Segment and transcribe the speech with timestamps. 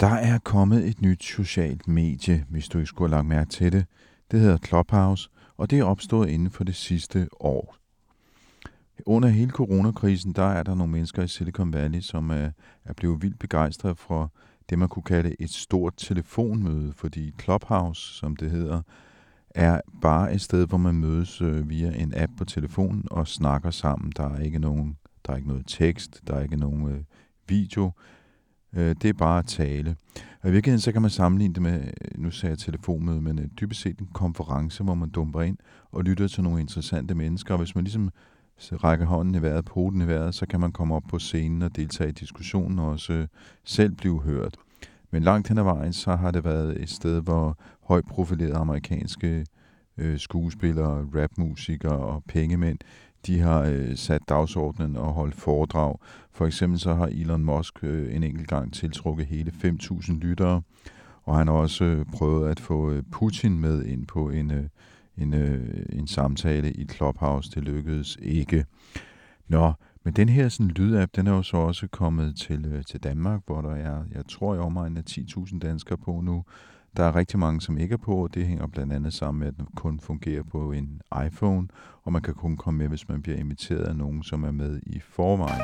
[0.00, 3.72] Der er kommet et nyt socialt medie, hvis du ikke skulle have lagt mærke til
[3.72, 3.86] det.
[4.30, 7.76] Det hedder Clubhouse, og det er opstået inden for det sidste år.
[9.06, 12.50] Under hele coronakrisen, der er der nogle mennesker i Silicon Valley, som er,
[12.84, 14.32] er blevet vildt begejstrede for
[14.70, 18.82] det, man kunne kalde et stort telefonmøde, fordi Clubhouse, som det hedder,
[19.50, 23.70] er bare et sted, hvor man mødes øh, via en app på telefonen og snakker
[23.70, 24.12] sammen.
[24.16, 24.96] Der er ikke nogen,
[25.26, 27.00] der er ikke noget tekst, der er ikke nogen øh,
[27.48, 27.92] video.
[28.78, 29.96] Øh, det er bare tale.
[30.42, 33.38] Og i virkeligheden så kan man sammenligne det med, øh, nu sagde jeg telefonmøde, men
[33.38, 35.56] øh, dybest set en konference, hvor man dumper ind
[35.92, 37.54] og lytter til nogle interessante mennesker.
[37.54, 38.10] Og hvis man ligesom
[38.60, 41.76] rækker hånden i vejret, poten i vejret, så kan man komme op på scenen og
[41.76, 43.26] deltage i diskussionen og også øh,
[43.64, 44.56] selv blive hørt.
[45.10, 49.46] Men langt hen ad vejen, så har det været et sted, hvor højt profilerede amerikanske
[49.98, 52.78] øh, skuespillere, rapmusikere og pengemænd,
[53.26, 55.98] de har øh, sat dagsordenen og holdt foredrag.
[56.32, 60.62] For eksempel så har Elon Musk øh, en enkelt gang tiltrukket hele 5.000 lyttere,
[61.24, 64.64] og han har også øh, prøvet at få øh, Putin med ind på en, øh,
[65.18, 67.50] en, øh, en samtale i Clubhouse.
[67.50, 68.64] Det lykkedes ikke.
[69.48, 69.72] Nå,
[70.04, 73.40] men den her sådan, lydapp, den er jo så også kommet til, øh, til Danmark,
[73.46, 76.44] hvor der er, jeg tror i omegnen af 10.000 danskere på nu.
[76.96, 79.48] Der er rigtig mange, som ikke er på, og det hænger blandt andet sammen med,
[79.48, 81.68] at den kun fungerer på en iPhone,
[82.04, 84.80] og man kan kun komme med, hvis man bliver inviteret af nogen, som er med
[84.86, 85.62] i forvejen.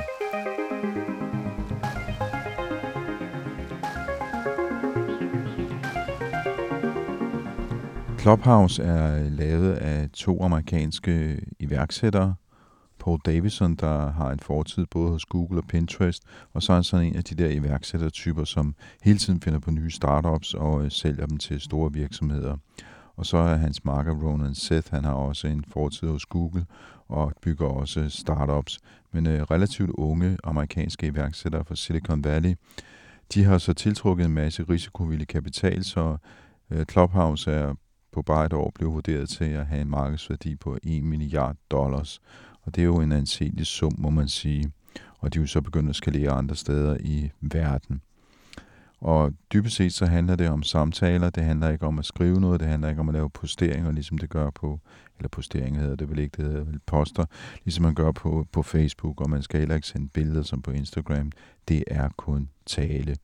[8.18, 12.34] Clubhouse er lavet af to amerikanske iværksættere.
[13.04, 16.22] Paul Davison, der har en fortid både hos Google og Pinterest,
[16.52, 19.70] og så er han sådan en af de der iværksættertyper, som hele tiden finder på
[19.70, 22.56] nye startups og øh, sælger dem til store virksomheder.
[23.16, 26.66] Og så er hans marker Ronan Seth, han har også en fortid hos Google
[27.08, 28.78] og bygger også startups.
[29.12, 32.54] Men øh, relativt unge amerikanske iværksættere fra Silicon Valley,
[33.34, 36.16] de har så tiltrukket en masse risikovillig kapital, så
[36.70, 37.74] øh, Clubhouse er
[38.12, 42.20] på bare et år blevet vurderet til at have en markedsværdi på 1 milliard dollars.
[42.64, 44.72] Og det er jo en anselig sum, må man sige.
[45.18, 48.00] Og de er jo så begyndt at skalere andre steder i verden.
[49.00, 52.60] Og dybest set så handler det om samtaler, det handler ikke om at skrive noget,
[52.60, 54.80] det handler ikke om at lave posteringer, ligesom det gør på,
[55.18, 57.24] eller posteringer hedder det vel ikke, det hedder vel poster,
[57.64, 60.70] ligesom man gør på, på Facebook, og man skal heller ikke sende billeder som på
[60.70, 61.32] Instagram.
[61.68, 63.16] Det er kun tale.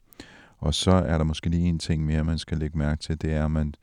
[0.58, 3.32] Og så er der måske lige en ting mere, man skal lægge mærke til, det
[3.32, 3.74] er, at man,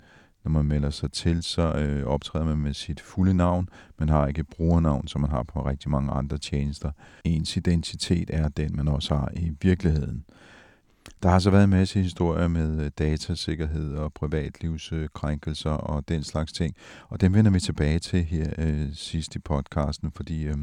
[0.47, 3.69] når man melder sig til, så øh, optræder man med sit fulde navn.
[3.97, 6.91] Man har ikke et brugernavn, som man har på rigtig mange andre tjenester.
[7.23, 10.25] Ens identitet er den, man også har i virkeligheden.
[11.23, 16.23] Der har så været en masse historier med øh, datasikkerhed og privatlivskrænkelser øh, og den
[16.23, 16.75] slags ting,
[17.09, 20.57] og dem vender vi tilbage til her øh, sidst i podcasten, fordi øh,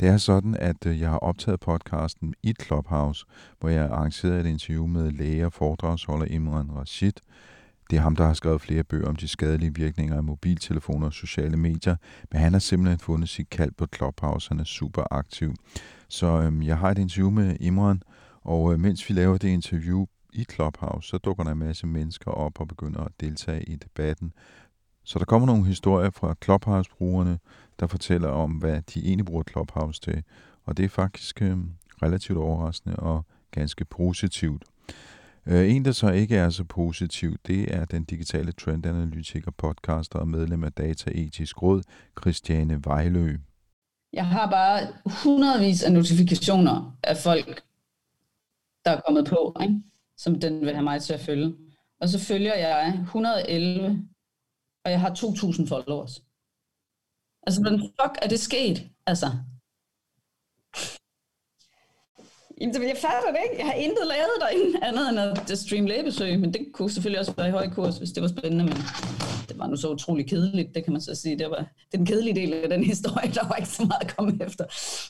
[0.00, 3.26] det er sådan, at øh, jeg har optaget podcasten i Clubhouse,
[3.60, 7.12] hvor jeg arrangerede et interview med læge og foredragsholder Imran Rashid.
[7.90, 11.12] Det er ham, der har skrevet flere bøger om de skadelige virkninger af mobiltelefoner og
[11.12, 11.96] sociale medier,
[12.32, 14.48] men han har simpelthen fundet sit kald på Clubhouse.
[14.50, 15.54] Han er super aktiv.
[16.08, 18.02] Så øhm, jeg har et interview med Imran,
[18.40, 22.30] og øh, mens vi laver det interview i Clubhouse, så dukker der en masse mennesker
[22.30, 24.32] op og begynder at deltage i debatten.
[25.04, 27.38] Så der kommer nogle historier fra Clubhouse-brugerne,
[27.80, 30.22] der fortæller om, hvad de egentlig bruger Clubhouse til.
[30.64, 31.56] Og det er faktisk øh,
[32.02, 34.64] relativt overraskende og ganske positivt.
[35.50, 40.28] Øh, en, der så ikke er så positiv, det er den digitale trendanalytiker, podcaster og
[40.28, 41.82] medlem af Dataetisk Råd,
[42.20, 43.36] Christiane Vejlø.
[44.12, 44.88] Jeg har bare
[45.22, 47.62] hundredvis af notifikationer af folk,
[48.84, 49.82] der er kommet på, ikke?
[50.16, 51.54] som den vil have mig til at følge.
[52.00, 54.08] Og så følger jeg 111,
[54.84, 56.22] og jeg har 2.000 followers.
[57.46, 58.90] Altså, hvordan fuck er det sket?
[59.06, 59.26] Altså.
[62.60, 63.56] Jamen, jeg fatter det ikke.
[63.58, 65.18] Jeg har intet lavet derinde, andet end
[65.52, 68.28] at streame lægebesøg, men det kunne selvfølgelig også være i høj kurs, hvis det var
[68.28, 68.76] spændende, men
[69.48, 71.38] det var nu så utrolig kedeligt, det kan man så sige.
[71.38, 74.38] Det var den kedelige del af den historie, der var ikke så meget at komme
[74.46, 74.64] efter.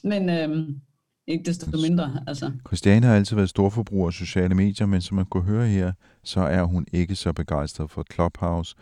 [0.06, 0.80] Men øhm,
[1.26, 2.24] ikke desto mindre.
[2.26, 2.52] Altså.
[2.66, 5.92] Christiane har altid været storforbruger af sociale medier, men som man kunne høre her,
[6.24, 8.76] så er hun ikke så begejstret for Clubhouse.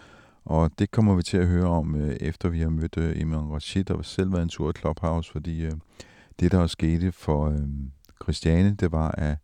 [0.44, 3.52] Og det kommer vi til at høre om, øh, efter vi har mødt øh, Imran
[3.52, 5.72] Rashid, der selv været en tur i Clubhouse, fordi øh,
[6.40, 7.58] det, der skete for øh,
[8.22, 9.36] Christiane, det var, at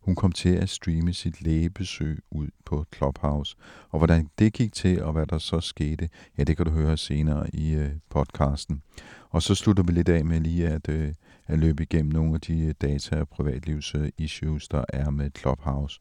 [0.00, 3.56] hun kom til at streame sit lægebesøg ud på Clubhouse.
[3.90, 6.96] Og hvordan det gik til, og hvad der så skete, ja, det kan du høre
[6.96, 8.82] senere i øh, podcasten.
[9.30, 11.12] Og så slutter vi lidt af med lige at, øh,
[11.46, 16.00] at løbe igennem nogle af de øh, data- og privatlivs-issues, øh, der er med Clubhouse.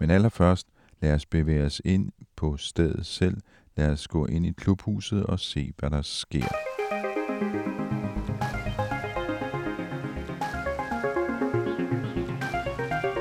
[0.00, 0.66] Men allerførst,
[1.00, 3.36] lad os bevæge os ind på stedet selv.
[3.76, 6.46] Lad os gå ind i klubhuset og se, hvad der sker.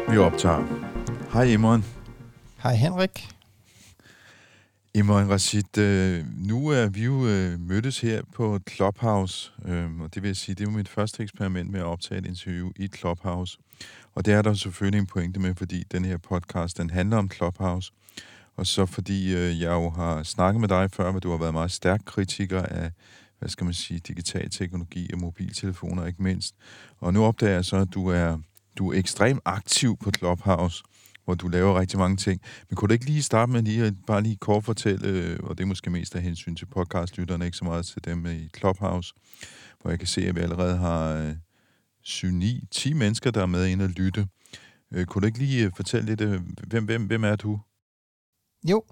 [0.09, 0.63] Vi optager.
[1.33, 1.83] Hej Imran.
[2.63, 3.29] Hej Henrik.
[4.93, 10.23] Imran Rashid, øh, nu er vi jo øh, mødtes her på Clubhouse, øh, og det
[10.23, 13.57] vil sige, det er mit første eksperiment med at optage et interview i Clubhouse.
[14.15, 17.31] Og det er der selvfølgelig en pointe med, fordi den her podcast, den handler om
[17.31, 17.91] Clubhouse.
[18.55, 21.53] Og så fordi øh, jeg jo har snakket med dig før, hvor du har været
[21.53, 22.91] meget stærk kritiker af,
[23.39, 26.55] hvad skal man sige, digital teknologi og mobiltelefoner ikke mindst.
[26.99, 28.37] Og nu opdager jeg så, at du er,
[28.77, 30.83] du er ekstremt aktiv på Clubhouse
[31.25, 32.41] hvor du laver rigtig mange ting.
[32.69, 35.57] Men kunne du ikke lige starte med lige at bare lige kort fortælle, øh, og
[35.57, 39.13] det er måske mest af hensyn til podcastlytterne, ikke så meget til dem i Clubhouse,
[39.81, 41.35] hvor jeg kan se, at vi allerede har
[42.03, 44.27] 7, 9, 10 mennesker, der er med ind og lytte.
[44.93, 46.21] Øh, kunne du ikke lige øh, fortælle lidt,
[46.67, 47.59] hvem, hvem, hvem er du?
[48.69, 48.83] Jo,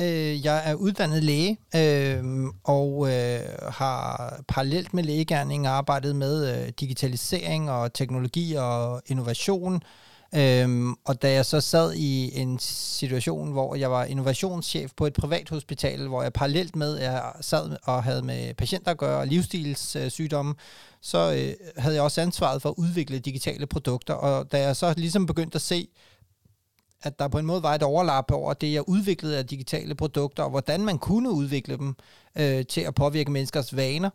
[0.00, 2.24] øh, jeg er uddannet læge, øh,
[2.64, 9.82] og øh, har parallelt med lægegærning arbejdet med øh, digitalisering og teknologi og innovation,
[10.34, 15.12] Øhm, og da jeg så sad i en situation, hvor jeg var innovationschef på et
[15.12, 19.26] privat hospital, hvor jeg parallelt med, jeg sad og havde med patienter at gøre og
[19.26, 20.54] livsstilssygdomme,
[21.00, 24.14] så øh, havde jeg også ansvaret for at udvikle digitale produkter.
[24.14, 25.88] Og da jeg så ligesom begyndte at se,
[27.06, 30.42] at der på en måde var et overlap over det, jeg udviklede af digitale produkter,
[30.42, 31.94] og hvordan man kunne udvikle dem
[32.38, 34.10] øh, til at påvirke menneskers vaner,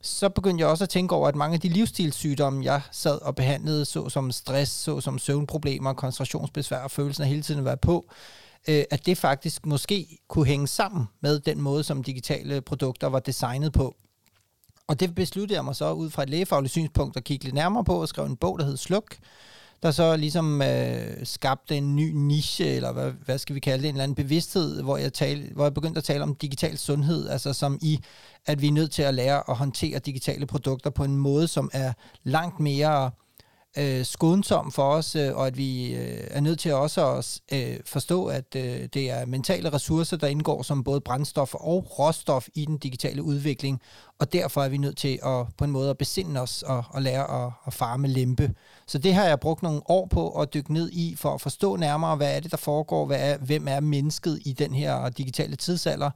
[0.00, 3.34] så begyndte jeg også at tænke over, at mange af de livsstilssygdomme, jeg sad og
[3.34, 8.10] behandlede, såsom stress, såsom søvnproblemer, koncentrationsbesvær og følelsen af hele tiden at være på,
[8.68, 13.20] øh, at det faktisk måske kunne hænge sammen med den måde, som digitale produkter var
[13.20, 13.96] designet på.
[14.88, 17.84] Og det besluttede jeg mig så ud fra et lægefagligt synspunkt at kigge lidt nærmere
[17.84, 19.16] på og skrev en bog, der hed Sluk,
[19.86, 23.88] der så ligesom øh, skabte en ny niche, eller hvad, hvad skal vi kalde det,
[23.88, 27.28] en eller anden bevidsthed, hvor jeg, tale, hvor jeg begyndte at tale om digital sundhed,
[27.28, 28.00] altså som i,
[28.46, 31.70] at vi er nødt til at lære at håndtere digitale produkter på en måde, som
[31.72, 31.92] er
[32.24, 33.10] langt mere
[33.78, 37.76] øh, skånsom for os, øh, og at vi øh, er nødt til også at øh,
[37.84, 42.64] forstå, at øh, det er mentale ressourcer, der indgår som både brændstof og råstof i
[42.64, 43.80] den digitale udvikling,
[44.18, 47.02] og derfor er vi nødt til at på en måde at besinde os og, og
[47.02, 48.54] lære at, at farme lempe.
[48.86, 51.76] Så det har jeg brugt nogle år på at dykke ned i, for at forstå
[51.76, 55.56] nærmere, hvad er det, der foregår, hvad er, hvem er mennesket i den her digitale
[55.56, 56.10] tidsalder,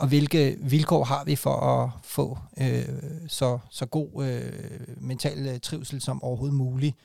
[0.00, 2.84] og hvilke vilkår har vi for at få øh,
[3.28, 4.52] så, så god øh,
[4.96, 6.96] mental øh, trivsel som overhovedet muligt.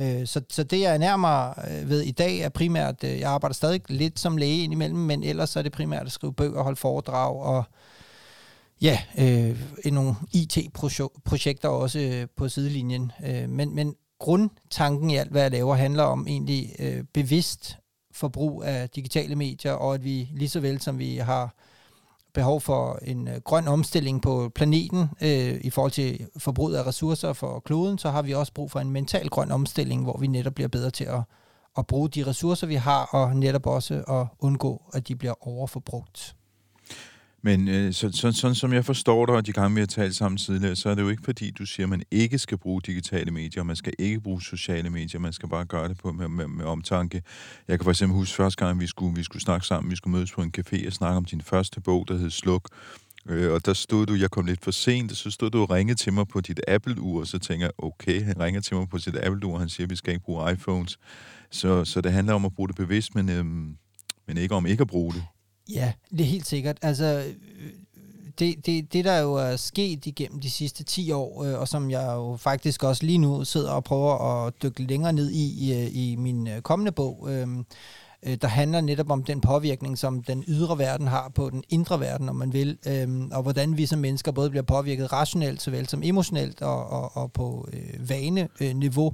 [0.00, 3.54] Øh, så, så det jeg nærmere øh, ved i dag er primært, øh, jeg arbejder
[3.54, 7.42] stadig lidt som læge indimellem, men ellers er det primært at skrive bøger, holde foredrag
[7.42, 7.64] og
[8.80, 9.60] ja, øh,
[9.92, 13.12] nogle IT-projekter også øh, på sidelinjen.
[13.26, 17.78] Øh, men, men grundtanken i alt, hvad jeg laver, handler om egentlig øh, bevidst
[18.12, 21.54] forbrug af digitale medier, og at vi lige så vel som vi har
[22.34, 27.32] behov for en øh, grøn omstilling på planeten øh, i forhold til forbruget af ressourcer
[27.32, 30.54] for kloden, så har vi også brug for en mental grøn omstilling, hvor vi netop
[30.54, 31.20] bliver bedre til at,
[31.78, 36.36] at bruge de ressourcer, vi har, og netop også at undgå, at de bliver overforbrugt.
[37.42, 40.16] Men øh, så, så, sådan som jeg forstår dig, og de gange vi har talt
[40.16, 42.82] sammen tidligere, så er det jo ikke fordi, du siger, at man ikke skal bruge
[42.86, 46.28] digitale medier, man skal ikke bruge sociale medier, man skal bare gøre det på med,
[46.28, 47.22] med, med omtanke.
[47.68, 50.12] Jeg kan for eksempel huske første gang, vi skulle, vi skulle snakke sammen, vi skulle
[50.12, 52.68] mødes på en café og snakke om din første bog, der hed Sluk.
[53.28, 55.70] Øh, og der stod du, jeg kom lidt for sent, og så stod du og
[55.70, 58.88] ringede til mig på dit Apple-ur, og så tænker jeg, okay, han ringer til mig
[58.88, 60.98] på sit Apple-ur, og han siger, at vi skal ikke bruge iPhones.
[61.50, 63.76] Så, så det handler om at bruge det bevidst, men, øhm,
[64.26, 65.24] men ikke om ikke at bruge det.
[65.68, 66.78] Ja, det er helt sikkert.
[66.82, 67.34] Altså, øh,
[68.38, 71.90] det, det, det der jo er sket igennem de sidste 10 år, øh, og som
[71.90, 75.82] jeg jo faktisk også lige nu sidder og prøver at dykke længere ned i i,
[75.82, 77.66] øh, i min øh, kommende bog, øhm,
[78.22, 82.00] øh, der handler netop om den påvirkning, som den ydre verden har på den indre
[82.00, 85.88] verden, om man vil, øh, og hvordan vi som mennesker både bliver påvirket rationelt, såvel
[85.88, 89.12] som emotionelt og, og, og på øh, vaneniveau.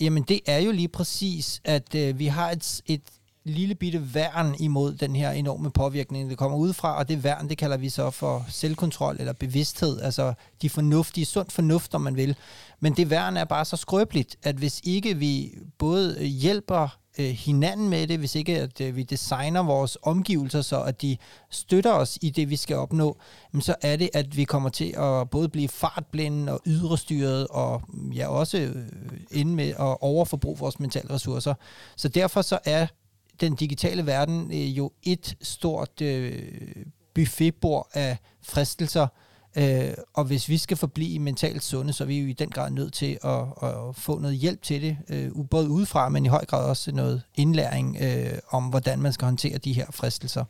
[0.00, 3.02] Jamen det er jo lige præcis, at øh, vi har et, et
[3.44, 7.58] lille bitte værn imod den her enorme påvirkning, der kommer udefra, og det værn, det
[7.58, 12.36] kalder vi så for selvkontrol eller bevidsthed, altså de fornuftige, sund fornuft, om man vil.
[12.80, 17.88] Men det værn er bare så skrøbeligt, at hvis ikke vi både hjælper øh, hinanden
[17.88, 21.16] med det, hvis ikke at øh, vi designer vores omgivelser, så at de
[21.50, 23.16] støtter os i det, vi skal opnå,
[23.60, 27.82] så er det, at vi kommer til at både blive fartblinde og ydrestyret, og
[28.14, 28.86] ja, også øh,
[29.30, 31.54] inde med at overforbruge vores mentale ressourcer.
[31.96, 32.86] Så derfor så er
[33.40, 36.42] den digitale verden øh, jo et stort øh,
[37.14, 39.06] buffetbord af fristelser,
[39.56, 42.70] Øh, og hvis vi skal forblive mentalt sunde, så er vi jo i den grad
[42.70, 46.44] nødt til at, at få noget hjælp til det, øh, både udefra, men i høj
[46.44, 50.44] grad også noget indlæring øh, om, hvordan man skal håndtere de her fristelser.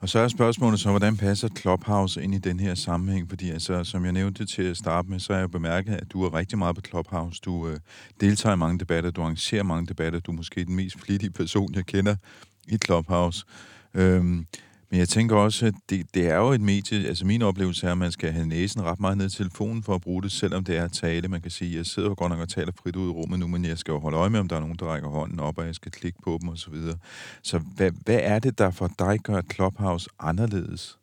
[0.00, 3.28] Og så er spørgsmålet så, hvordan passer Clubhouse ind i den her sammenhæng?
[3.28, 6.24] Fordi altså, som jeg nævnte til at starte med, så har jeg bemærket, at du
[6.24, 7.40] er rigtig meget på Clubhouse.
[7.44, 7.78] Du øh,
[8.20, 10.20] deltager i mange debatter, du arrangerer mange debatter.
[10.20, 12.16] Du er måske den mest flittige person, jeg kender
[12.68, 13.44] i Clubhouse.
[13.94, 14.46] Øhm,
[14.94, 17.92] men jeg tænker også, at det, det er jo et medie, altså min oplevelse er,
[17.92, 20.64] at man skal have næsen ret meget ned i telefonen for at bruge det, selvom
[20.64, 21.28] det er tale.
[21.28, 23.46] Man kan sige, jeg sidder jo godt nok og taler frit ud i rummet nu,
[23.46, 25.58] men jeg skal jo holde øje med, om der er nogen, der rækker hånden op,
[25.58, 26.56] og jeg skal klikke på dem osv.
[26.56, 26.98] Så, videre.
[27.42, 30.98] så hvad, hvad er det, der for dig gør Clubhouse anderledes?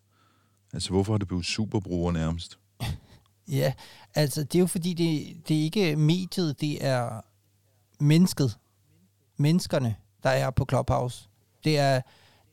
[0.74, 2.58] Altså hvorfor har det blevet superbruger nærmest?
[3.48, 3.74] Ja,
[4.16, 7.22] altså det er jo fordi, det, det er ikke mediet, det er
[8.00, 8.58] mennesket.
[9.38, 11.30] Menneskerne, der er på Clubhouse.
[11.64, 12.02] Det er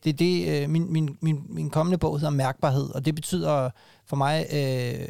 [0.03, 3.69] det er det, øh, min, min, min, min kommende bog hedder Mærkbarhed, og det betyder
[4.05, 5.07] for mig, øh,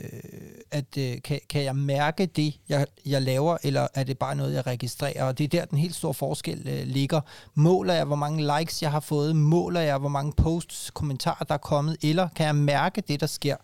[0.72, 4.54] at øh, kan, kan jeg mærke det, jeg, jeg laver, eller er det bare noget,
[4.54, 5.24] jeg registrerer?
[5.24, 7.22] Og det er der, den helt store forskel øh, ligger.
[7.56, 9.36] Måler jeg, hvor mange likes jeg har fået?
[9.36, 11.98] Måler jeg, hvor mange posts, kommentarer, der er kommet?
[12.04, 13.56] Eller kan jeg mærke det, der sker?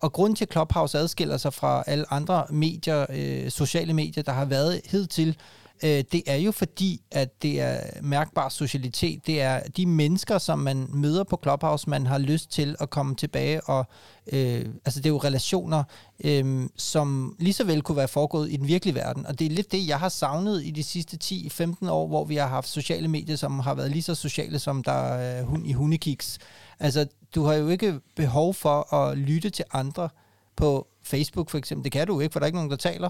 [0.00, 4.32] Og grund til, at Clubhouse adskiller sig fra alle andre medier, øh, sociale medier, der
[4.32, 5.36] har været hidtil,
[5.84, 9.26] øh, det er jo fordi, at det er mærkbar socialitet.
[9.26, 13.14] Det er de mennesker, som man møder på Clubhouse, man har lyst til at komme
[13.14, 13.86] tilbage og
[14.32, 15.84] øh, altså det er jo relationer,
[16.24, 19.26] øh, som lige så vel kunne være foregået i den virkelige verden.
[19.26, 22.36] Og det er lidt det, jeg har savnet i de sidste 10-15 år, hvor vi
[22.36, 25.72] har haft sociale medier, som har været lige så sociale, som der er hund i
[25.72, 26.38] hundekiks.
[26.80, 30.08] Altså, du har jo ikke behov for at lytte til andre
[30.56, 31.84] på Facebook for eksempel.
[31.84, 33.08] Det kan du ikke, for der er ikke nogen, der taler.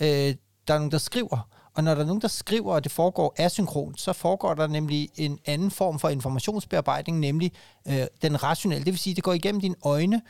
[0.00, 0.34] Øh,
[0.68, 1.48] der er nogen, der skriver.
[1.76, 5.08] Og når der er nogen, der skriver, at det foregår asynkront, så foregår der nemlig
[5.16, 7.52] en anden form for informationsbearbejdning, nemlig
[7.88, 8.84] øh, den rationelle.
[8.84, 10.22] Det vil sige, at det går igennem dine øjne,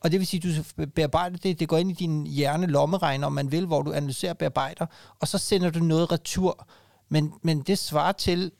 [0.00, 3.26] og det vil sige, at du bearbejder det, det går ind i din hjerne lommeregner,
[3.26, 4.86] om man vil, hvor du analyserer og bearbejder,
[5.20, 6.66] og så sender du noget retur.
[7.08, 8.52] Men, men det svarer til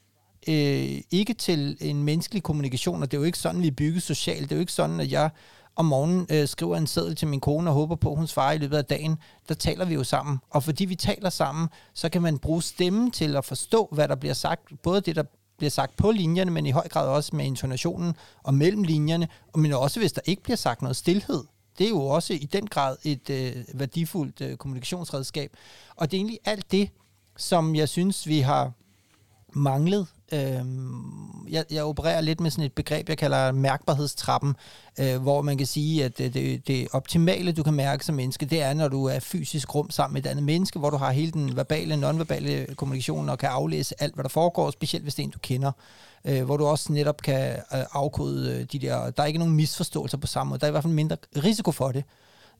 [0.48, 4.42] øh, ikke til en menneskelig kommunikation, og det er jo ikke sådan, vi bygger socialt.
[4.42, 5.30] Det er jo ikke sådan, at jeg
[5.76, 8.52] om morgenen øh, skriver en seddel til min kone og håber på, at hun svarer
[8.52, 10.38] i løbet af dagen, der taler vi jo sammen.
[10.50, 14.14] Og fordi vi taler sammen, så kan man bruge stemmen til at forstå, hvad der
[14.14, 14.82] bliver sagt.
[14.82, 15.24] Både det, der
[15.56, 19.72] bliver sagt på linjerne, men i høj grad også med intonationen og mellem linjerne, men
[19.72, 21.44] også hvis der ikke bliver sagt noget stillhed.
[21.78, 25.56] Det er jo også i den grad et øh, værdifuldt øh, kommunikationsredskab.
[25.96, 26.90] Og det er egentlig alt det,
[27.36, 28.72] som jeg synes, vi har
[29.54, 34.56] manglet Øhm, jeg, jeg opererer lidt med sådan et begreb, jeg kalder mærkbarhedstrappen,
[35.00, 38.62] øh, hvor man kan sige, at det, det, optimale, du kan mærke som menneske, det
[38.62, 41.32] er, når du er fysisk rum sammen med et andet menneske, hvor du har hele
[41.32, 45.24] den verbale, nonverbale kommunikation og kan aflæse alt, hvad der foregår, specielt hvis det er
[45.24, 45.72] en, du kender.
[46.24, 49.10] Øh, hvor du også netop kan øh, afkode øh, de der...
[49.10, 50.60] Der er ikke nogen misforståelser på samme måde.
[50.60, 52.04] Der er i hvert fald mindre risiko for det.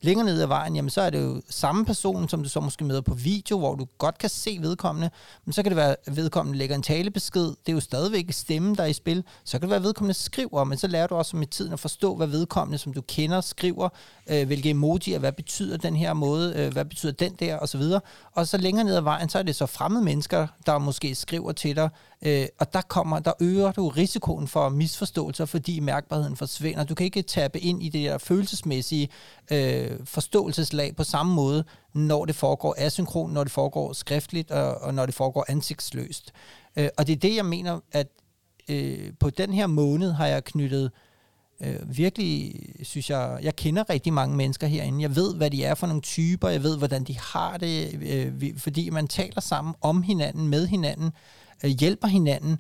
[0.01, 2.85] Længere ned ad vejen, jamen så er det jo samme person, som du så måske
[2.85, 5.11] møder på video, hvor du godt kan se vedkommende,
[5.45, 7.43] men så kan det være, at vedkommende lægger en talebesked.
[7.43, 9.25] Det er jo stadigvæk stemmen, der er i spil.
[9.45, 11.81] Så kan det være, at vedkommende skriver, men så lærer du også med tiden at
[11.81, 13.89] forstå, hvad vedkommende, som du kender, skriver,
[14.31, 17.79] øh, hvilke emojier, hvad betyder den her måde, øh, hvad betyder den der, og så
[17.79, 18.01] videre.
[18.33, 21.53] Og så længere ned ad vejen, så er det så fremmede mennesker, der måske skriver
[21.53, 21.89] til dig,
[22.25, 26.85] øh, og der kommer, der øger du risikoen for misforståelser, fordi mærkbarheden forsvinder.
[26.85, 29.09] Du kan ikke tabe ind i det der følelsesmæssige
[29.51, 31.65] øh, forståelseslag på samme måde,
[31.95, 36.33] når det foregår asynkron, når det foregår skriftligt, og, og når det foregår ansigtsløst.
[36.77, 38.07] Øh, og det er det, jeg mener, at
[38.69, 40.91] øh, på den her måned har jeg knyttet
[41.61, 45.03] øh, virkelig, synes jeg, jeg kender rigtig mange mennesker herinde.
[45.03, 48.59] Jeg ved, hvad de er for nogle typer, jeg ved, hvordan de har det, øh,
[48.59, 52.59] fordi man taler sammen om hinanden, med hinanden, øh, Øh, hjælper hinanden,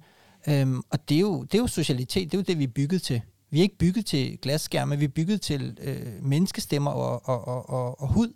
[0.49, 2.69] øh, og det er, jo, det er jo socialitet, det er jo det, vi er
[2.69, 3.21] bygget til.
[3.51, 7.71] Vi er ikke bygget til glasskærme, vi er bygget til øh, menneskestemmer og, og, og,
[7.71, 8.33] og, og hud.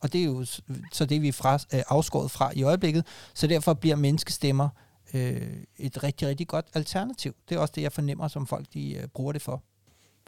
[0.00, 0.44] Og det er jo
[0.92, 3.06] så det, vi er fra, øh, afskåret fra i øjeblikket.
[3.34, 4.68] Så derfor bliver menneskestemmer
[5.14, 7.34] øh, et rigtig, rigtig godt alternativ.
[7.48, 9.62] Det er også det, jeg fornemmer, som folk de, øh, bruger det for.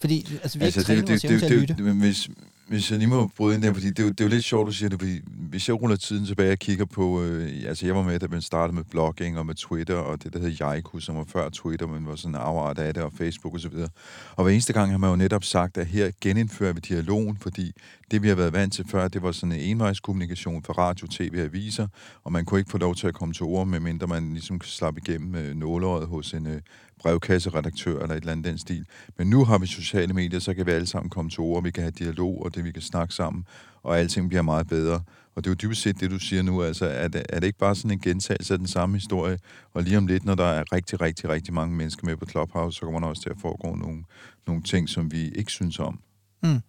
[0.00, 2.28] Fordi altså, vi altså, ikke det, det, det, det, det, det, hvis,
[2.68, 4.44] hvis jeg lige må bryde ind der, fordi det er, jo, det er jo lidt
[4.44, 7.86] sjovt, du siger det, fordi hvis jeg ruller tiden tilbage og kigger på, øh, altså
[7.86, 10.50] jeg var med, da man startede med blogging og med Twitter, og det der hed
[10.50, 13.74] Jaiku, som var før Twitter, men var sådan en afart af det, og Facebook osv.
[13.74, 13.90] Og,
[14.36, 17.72] og hver eneste gang har man jo netop sagt, at her genindfører vi dialogen, fordi
[18.10, 21.32] det vi har været vant til før, det var sådan en envejskommunikation for radio, tv
[21.34, 21.86] og aviser,
[22.24, 25.00] og man kunne ikke få lov til at komme til ord, medmindre man ligesom slappe
[25.06, 26.60] igennem øh, nåleåret hos en øh,
[27.04, 28.86] brevkasseredaktør eller et eller andet den stil.
[29.18, 31.70] Men nu har vi sociale medier, så kan vi alle sammen komme til ord, vi
[31.70, 33.44] kan have dialog, og det vi kan snakke sammen,
[33.82, 35.00] og alting bliver meget bedre.
[35.34, 37.46] Og det er jo dybest set det, du siger nu, altså er det, er det
[37.46, 39.38] ikke bare sådan en gentagelse af den samme historie,
[39.74, 42.76] og lige om lidt, når der er rigtig, rigtig, rigtig mange mennesker med på Clubhouse,
[42.78, 44.04] så kommer der også til at foregå nogle,
[44.46, 45.98] nogle ting, som vi ikke synes om.
[46.42, 46.60] Mm.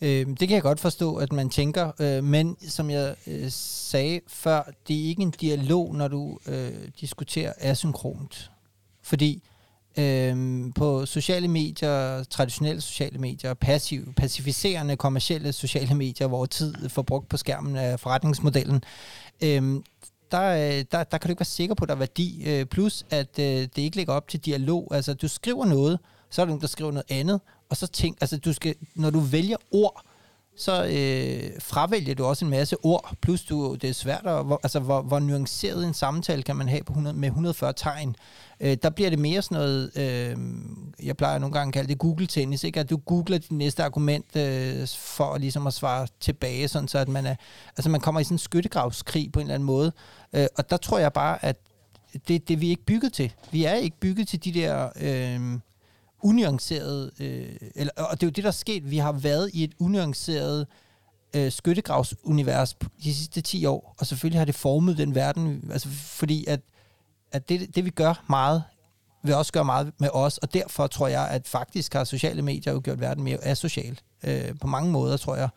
[0.00, 4.20] Øh, det kan jeg godt forstå, at man tænker, øh, men som jeg øh, sagde
[4.28, 8.50] før, det er ikke en dialog, når du øh, diskuterer asynkront.
[9.02, 9.42] Fordi
[9.98, 17.28] øh, på sociale medier, traditionelle sociale medier, passiv, pacificerende kommercielle sociale medier, hvor tid forbrugt
[17.28, 18.82] på skærmen af forretningsmodellen,
[19.42, 19.82] øhm, øh,
[20.30, 22.42] der, der, der kan du ikke være sikker på, at der er værdi.
[22.46, 24.88] Øh, plus, at øh, det ikke ligger op til dialog.
[24.94, 25.98] Altså, du skriver noget,
[26.30, 29.10] så er der nogen, der skriver noget andet, og så tænk, altså du skal, når
[29.10, 30.02] du vælger ord,
[30.56, 34.60] så øh, fravælger du også en masse ord, plus du, det er svært at, hvor,
[34.62, 38.16] altså hvor, hvor nuanceret en samtale kan man have på 100, med 140 tegn.
[38.60, 40.36] Øh, der bliver det mere sådan noget, øh,
[41.02, 42.80] jeg plejer nogle gange at kalde det Google-tennis, ikke?
[42.80, 47.08] at du googler dit næste argument øh, for ligesom at svare tilbage, sådan så at
[47.08, 47.34] man, er,
[47.76, 49.92] altså man kommer i sådan en skyttegravskrig på en eller anden måde.
[50.32, 51.56] Øh, og der tror jeg bare, at
[52.28, 53.32] det, det vi er ikke bygget til.
[53.50, 54.88] Vi er ikke bygget til de der...
[55.00, 55.60] Øh,
[56.22, 58.90] unuanceret, øh, eller, og det er jo det, der er sket.
[58.90, 60.66] Vi har været i et unuanceret
[61.34, 62.74] øh, skyttegravsunivers
[63.04, 66.60] de sidste 10 år, og selvfølgelig har det formet den verden, altså fordi at,
[67.32, 68.62] at det, det, vi gør meget,
[69.22, 72.72] vil også gøre meget med os, og derfor tror jeg, at faktisk har sociale medier
[72.72, 74.00] jo gjort verden mere asocial.
[74.24, 75.48] Øh, på mange måder, tror jeg.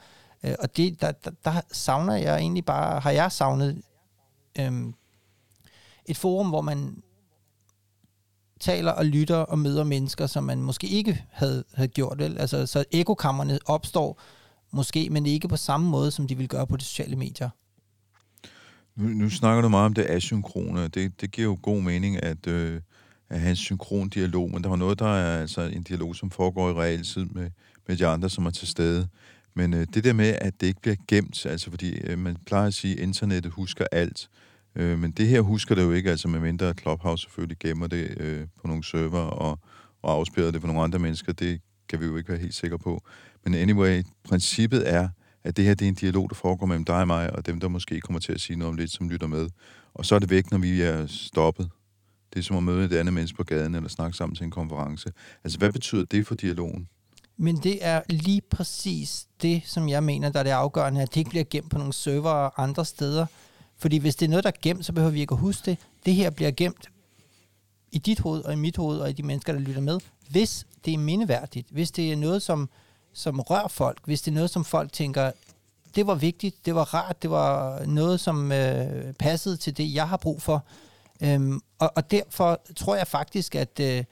[0.44, 3.82] Øh, og det, der, der, der savner jeg egentlig bare, har jeg savnet
[4.60, 4.94] øh,
[6.06, 7.04] et forum, hvor man
[8.60, 12.18] taler og lytter og møder mennesker, som man måske ikke havde, havde gjort.
[12.18, 12.38] Vel?
[12.38, 14.20] Altså, så ekokammerne opstår
[14.72, 17.50] måske, men ikke på samme måde, som de vil gøre på de sociale medier.
[18.96, 20.88] Nu, nu snakker du meget om det asynkrone.
[20.88, 22.82] Det, det giver jo god mening at, øh,
[23.30, 26.32] at have en synkron dialog, men der er noget, der er altså en dialog, som
[26.32, 27.50] foregår i realtid med,
[27.88, 29.08] med de andre, som er til stede.
[29.54, 32.68] Men øh, det der med, at det ikke bliver gemt, altså fordi øh, man plejer
[32.68, 34.30] at sige, at internettet husker alt.
[34.76, 38.48] Øh, men det her husker det jo ikke, altså medmindre Clubhouse selvfølgelig gemmer det øh,
[38.62, 39.60] på nogle server og,
[40.02, 41.34] og afspiller det for nogle andre mennesker.
[41.34, 43.04] Det kan vi jo ikke være helt sikre på.
[43.44, 45.10] Men anyway, princippet er,
[45.44, 47.60] at det her det er en dialog, der foregår mellem dig og mig, og dem,
[47.60, 49.50] der måske kommer til at sige noget om lidt, som lytter med.
[49.94, 51.70] Og så er det væk, når vi er stoppet.
[52.34, 54.52] Det er som at møde et andet menneske på gaden, eller snakke sammen til en
[54.52, 55.12] konference.
[55.44, 56.88] Altså, hvad betyder det for dialogen?
[57.38, 61.18] Men det er lige præcis det, som jeg mener, der er det afgørende, at det
[61.18, 63.26] ikke bliver gemt på nogle server andre steder.
[63.78, 65.78] Fordi hvis det er noget, der er gemt, så behøver vi ikke at huske det.
[66.06, 66.90] Det her bliver gemt
[67.92, 70.68] i dit hoved og i mit hoved og i de mennesker, der lytter med, hvis
[70.86, 72.70] det er mindeværdigt, hvis det er noget, som,
[73.14, 75.32] som rører folk, hvis det er noget, som folk tænker,
[75.96, 80.10] det var vigtigt, det var rart, det var noget, som øh, passede til det, jeg
[80.10, 80.64] har brug for.
[81.22, 84.04] Øhm, og, og derfor tror jeg faktisk, at, øh,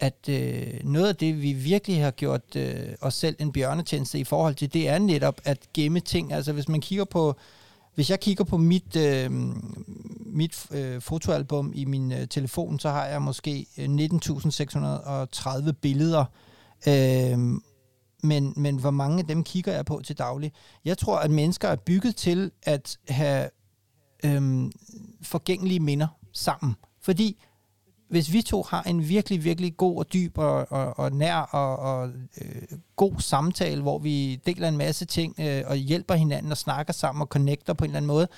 [0.00, 4.24] at øh, noget af det, vi virkelig har gjort øh, os selv en bjørnetjeneste i
[4.24, 6.32] forhold til, det er netop at gemme ting.
[6.32, 7.36] Altså hvis man kigger på
[7.94, 9.30] hvis jeg kigger på mit, øh,
[10.26, 16.24] mit øh, fotoalbum i min øh, telefon, så har jeg måske øh, 19.630 billeder.
[16.88, 17.38] Øh,
[18.24, 20.52] men, men hvor mange af dem kigger jeg på til daglig?
[20.84, 23.50] Jeg tror, at mennesker er bygget til at have
[24.24, 24.72] øhm,
[25.22, 26.76] forgængelige minder sammen.
[27.00, 27.42] Fordi
[28.08, 31.76] hvis vi to har en virkelig, virkelig god og dyb og, og, og nær og,
[31.76, 32.08] og
[32.40, 32.62] øh,
[32.96, 37.22] god samtale, hvor vi deler en masse ting øh, og hjælper hinanden og snakker sammen
[37.22, 38.28] og connecter på en eller anden måde,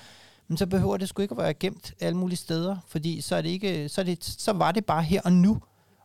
[0.47, 3.41] men så behøver det sgu ikke at være gemt alle mulige steder, fordi så, er
[3.41, 5.57] det ikke, så, er det, så var det bare her og nu.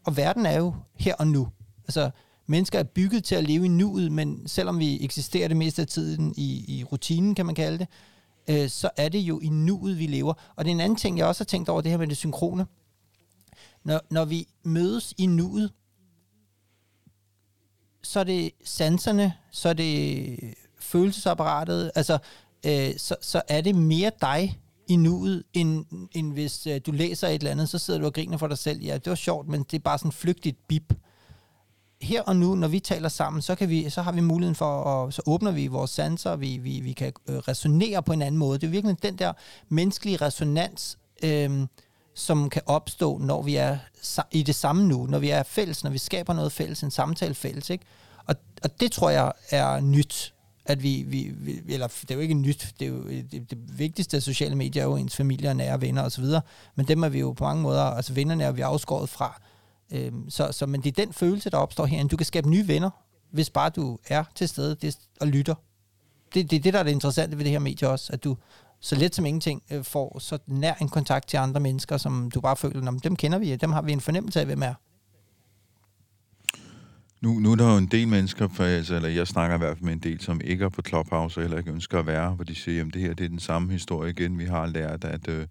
[0.04, 1.48] Og verden er jo her og nu.
[1.84, 2.10] Altså,
[2.46, 5.88] mennesker er bygget til at leve i nuet, men selvom vi eksisterer det meste af
[5.88, 7.88] tiden i, i rutinen, kan man kalde det,
[8.48, 10.34] øh, så er det jo i nuet, vi lever.
[10.56, 12.16] Og det er en anden ting, jeg også har tænkt over, det her med det
[12.16, 12.66] synkrone
[13.84, 15.72] når, når vi mødes i nuet,
[18.02, 20.38] så er det sanserne, så er det
[20.80, 22.18] følelsesapparatet, altså
[22.66, 27.28] øh, så, så er det mere dig i nuet, end, end hvis øh, du læser
[27.28, 28.82] et eller andet, så sidder du og griner for dig selv.
[28.82, 30.94] Ja, det var sjovt, men det er bare sådan flygtigt bip.
[32.02, 34.84] Her og nu, når vi taler sammen, så, kan vi, så har vi muligheden for,
[35.06, 38.38] at så åbner vi vores sanser, vi, vi, vi kan øh, resonere på en anden
[38.38, 38.58] måde.
[38.58, 39.32] Det er virkelig den der
[39.68, 41.66] menneskelige resonans, øh,
[42.14, 43.78] som kan opstå, når vi er
[44.30, 47.34] i det samme nu, når vi er fælles, når vi skaber noget fælles, en samtale
[47.34, 47.70] fælles.
[47.70, 47.84] Ikke?
[48.26, 50.34] Og, og det tror jeg er nyt.
[50.64, 53.78] at vi, vi, vi eller det er jo ikke nyt, det er jo det, det
[53.78, 56.24] vigtigste af sociale medier er jo ens familie og nære venner osv.,
[56.74, 59.40] men dem er vi jo på mange måder, altså vennerne er vi afskåret fra.
[59.92, 62.08] Øhm, så, så, men det er den følelse, der opstår herinde.
[62.08, 62.90] Du kan skabe nye venner,
[63.30, 65.54] hvis bare du er til stede det, og lytter.
[66.34, 68.36] Det, det er det, der er det interessante ved det her medie også, at du
[68.80, 72.40] så let som ingenting øh, får så nær en kontakt til andre mennesker, som du
[72.40, 74.74] bare føler, dem kender vi, dem har vi en fornemmelse af, hvem er.
[77.20, 79.76] Nu, nu er der jo en del mennesker, for, altså, eller jeg snakker i hvert
[79.76, 82.44] fald med en del, som ikke er på Clubhouse eller ikke ønsker at være, hvor
[82.44, 84.38] de siger, at det her det er den samme historie igen.
[84.38, 85.46] Vi har lært, at, øh,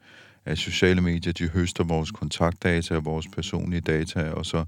[0.46, 4.66] at sociale medier, de høster vores kontaktdata og vores personlige data, og så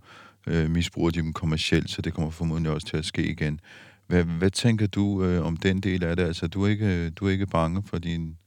[0.48, 3.60] øh, misbruger de dem kommercielt, så det kommer formodentlig også til at ske igen.
[4.08, 6.24] Hvad, hvad tænker du øh, om den del af det?
[6.24, 8.38] Altså, du er ikke, du er ikke bange for din,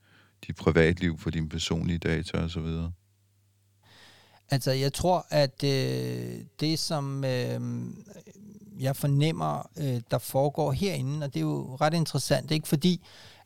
[0.46, 2.92] dit privatliv, for dine personlige data og så videre?
[4.50, 7.60] Altså, jeg tror, at øh, det, som øh,
[8.80, 12.68] jeg fornemmer, øh, der foregår herinde, og det er jo ret interessant, ikke?
[12.68, 13.00] fordi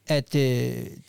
[0.07, 0.41] at øh,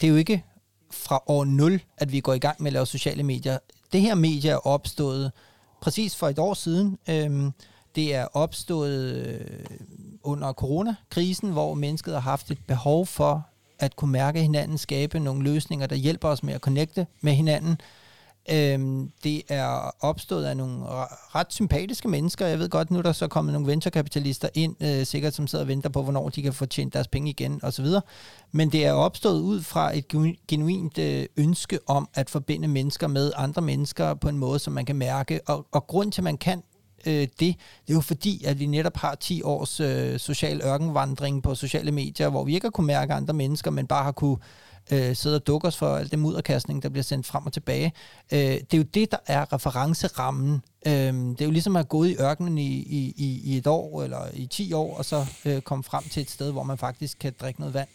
[0.02, 0.44] det er jo ikke
[0.92, 3.58] fra år 0, at vi går i gang med at lave sociale medier.
[3.94, 5.32] Det her medie er opstået
[5.82, 6.98] præcis for et år siden.
[7.10, 7.52] Øhm,
[7.96, 9.66] det er opstået øh,
[10.24, 13.48] under coronakrisen, hvor mennesket har haft et behov for
[13.80, 17.78] at kunne mærke hinanden, skabe nogle løsninger, der hjælper os med at connecte med hinanden.
[18.50, 20.86] Øhm, det er opstået af nogle
[21.36, 22.48] ret sympatiske mennesker.
[22.48, 25.64] Jeg ved godt, nu er der så kommet nogle venturekapitalister ind, øh, sikkert som sidder
[25.64, 27.86] og venter på, hvornår de kan få tjent deres penge igen osv.
[28.52, 30.08] Men det er opstået ud fra et
[30.48, 34.86] genuint øh, ønske om at forbinde mennesker med andre mennesker på en måde, som man
[34.86, 35.40] kan mærke.
[35.48, 36.64] Og, og grund til, at man kan
[37.06, 37.56] øh, det, det
[37.90, 42.30] er jo fordi, at vi netop har 10 års øh, social ørkenvandring på sociale medier,
[42.30, 44.38] hvor vi ikke har kunne mærke andre mennesker, men bare har kunne
[44.92, 47.94] øh, sidde og dukke os for alt det mudderkastning, der bliver sendt frem og tilbage.
[48.32, 50.64] Øh, det er jo det, der er referencerammen.
[50.86, 52.68] Øh, det er jo ligesom at gå gået i ørkenen i,
[53.18, 56.30] i, i et år eller i 10 år, og så øh, komme frem til et
[56.30, 57.88] sted, hvor man faktisk kan drikke noget vand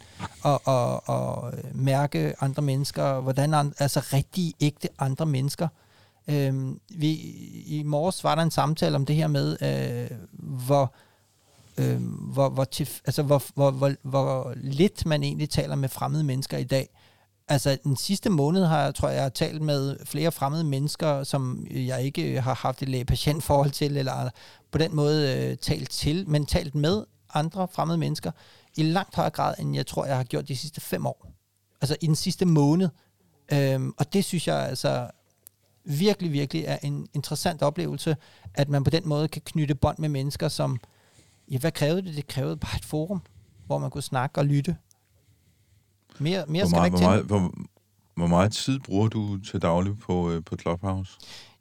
[0.42, 5.68] og, og, og øh, mærke andre mennesker, hvordan andre, altså rigtige, ægte andre mennesker.
[6.28, 6.54] Øh,
[6.88, 7.12] vi,
[7.66, 10.18] I morges var der en samtale om det her med, øh,
[10.66, 10.94] hvor
[11.78, 16.24] øh, hvor, hvor, tif, altså, hvor, hvor, hvor, hvor lidt man egentlig taler med fremmede
[16.24, 16.88] mennesker i dag.
[17.48, 21.24] Altså, den sidste måned har jeg, tror jeg, jeg har talt med flere fremmede mennesker,
[21.24, 24.30] som jeg ikke har haft et læge-patient-forhold til, eller
[24.70, 28.30] på den måde øh, talt til, men talt med andre fremmede mennesker
[28.76, 31.26] i langt højere grad, end jeg tror, jeg har gjort de sidste fem år.
[31.80, 32.88] Altså i den sidste måned.
[33.52, 35.10] Øhm, og det synes jeg altså
[35.84, 38.16] virkelig, virkelig er en interessant oplevelse,
[38.54, 40.80] at man på den måde kan knytte bånd med mennesker, som
[41.50, 42.16] Ja, hvad krævede det?
[42.16, 43.22] Det krævede bare et forum,
[43.66, 44.76] hvor man kunne snakke og lytte.
[46.18, 47.54] Mere, mere hvor meget, hvor, meget, hvor,
[48.16, 51.18] hvor meget tid bruger du til daglig på, øh, på Clubhouse?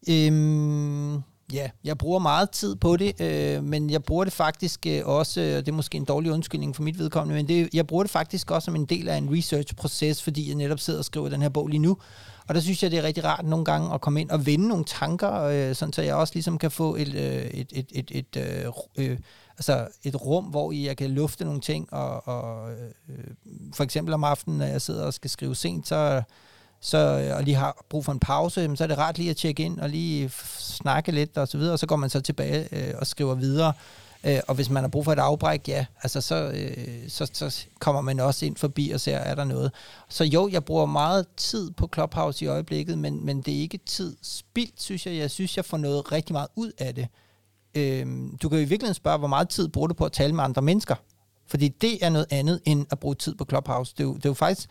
[0.10, 1.14] Øhm,
[1.54, 5.42] ja, jeg bruger meget tid på det, øh, men jeg bruger det faktisk øh, også,
[5.42, 8.12] og det er måske en dårlig undskyldning for mit vedkommende, men det, jeg bruger det
[8.12, 11.42] faktisk også som en del af en research-proces, fordi jeg netop sidder og skriver den
[11.42, 11.98] her bog lige nu.
[12.48, 14.68] Og der synes jeg, det er rigtig rart nogle gange at komme ind og vende
[14.68, 18.12] nogle tanker, øh, sådan så jeg også ligesom kan få et, øh, et, et, et,
[18.12, 18.66] et øh,
[18.98, 19.18] øh,
[19.58, 23.18] altså et rum, hvor jeg kan lufte nogle ting, og, og øh,
[23.74, 26.22] for eksempel om aftenen, når jeg sidder og skal skrive sent, så,
[26.82, 29.64] så, og lige har brug for en pause, så er det rart lige at tjekke
[29.64, 32.94] ind og lige snakke lidt og så videre, og så går man så tilbage øh,
[32.98, 33.74] og skriver videre.
[34.26, 37.66] Øh, og hvis man har brug for et afbræk, ja, altså så, øh, så, så
[37.80, 39.72] kommer man også ind forbi og ser, er der noget.
[40.10, 43.80] Så jo, jeg bruger meget tid på Clubhouse i øjeblikket, men, men det er ikke
[43.86, 45.16] tid spildt, synes jeg.
[45.16, 47.08] Jeg synes, jeg får noget rigtig meget ud af det.
[47.76, 48.06] Øh,
[48.42, 50.44] du kan jo i virkeligheden spørge, hvor meget tid bruger du på at tale med
[50.44, 50.96] andre mennesker?
[51.48, 53.94] Fordi det er noget andet end at bruge tid på Clubhouse.
[53.98, 54.70] Det er jo, det er jo faktisk,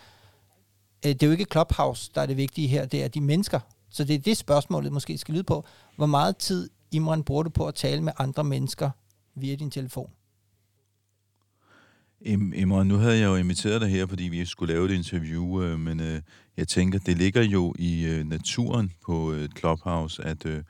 [1.06, 3.60] øh, det er jo ikke Clubhouse, der er det vigtige her, det er de mennesker.
[3.90, 5.64] Så det er det spørgsmålet måske skal lyde på.
[5.96, 8.90] Hvor meget tid, Imran, bruger du på at tale med andre mennesker
[9.34, 10.10] via din telefon?
[12.54, 15.78] Imran, nu havde jeg jo inviteret dig her, fordi vi skulle lave et interview, øh,
[15.78, 16.20] men øh,
[16.56, 20.62] jeg tænker, det ligger jo i øh, naturen på øh, Clubhouse, at øh,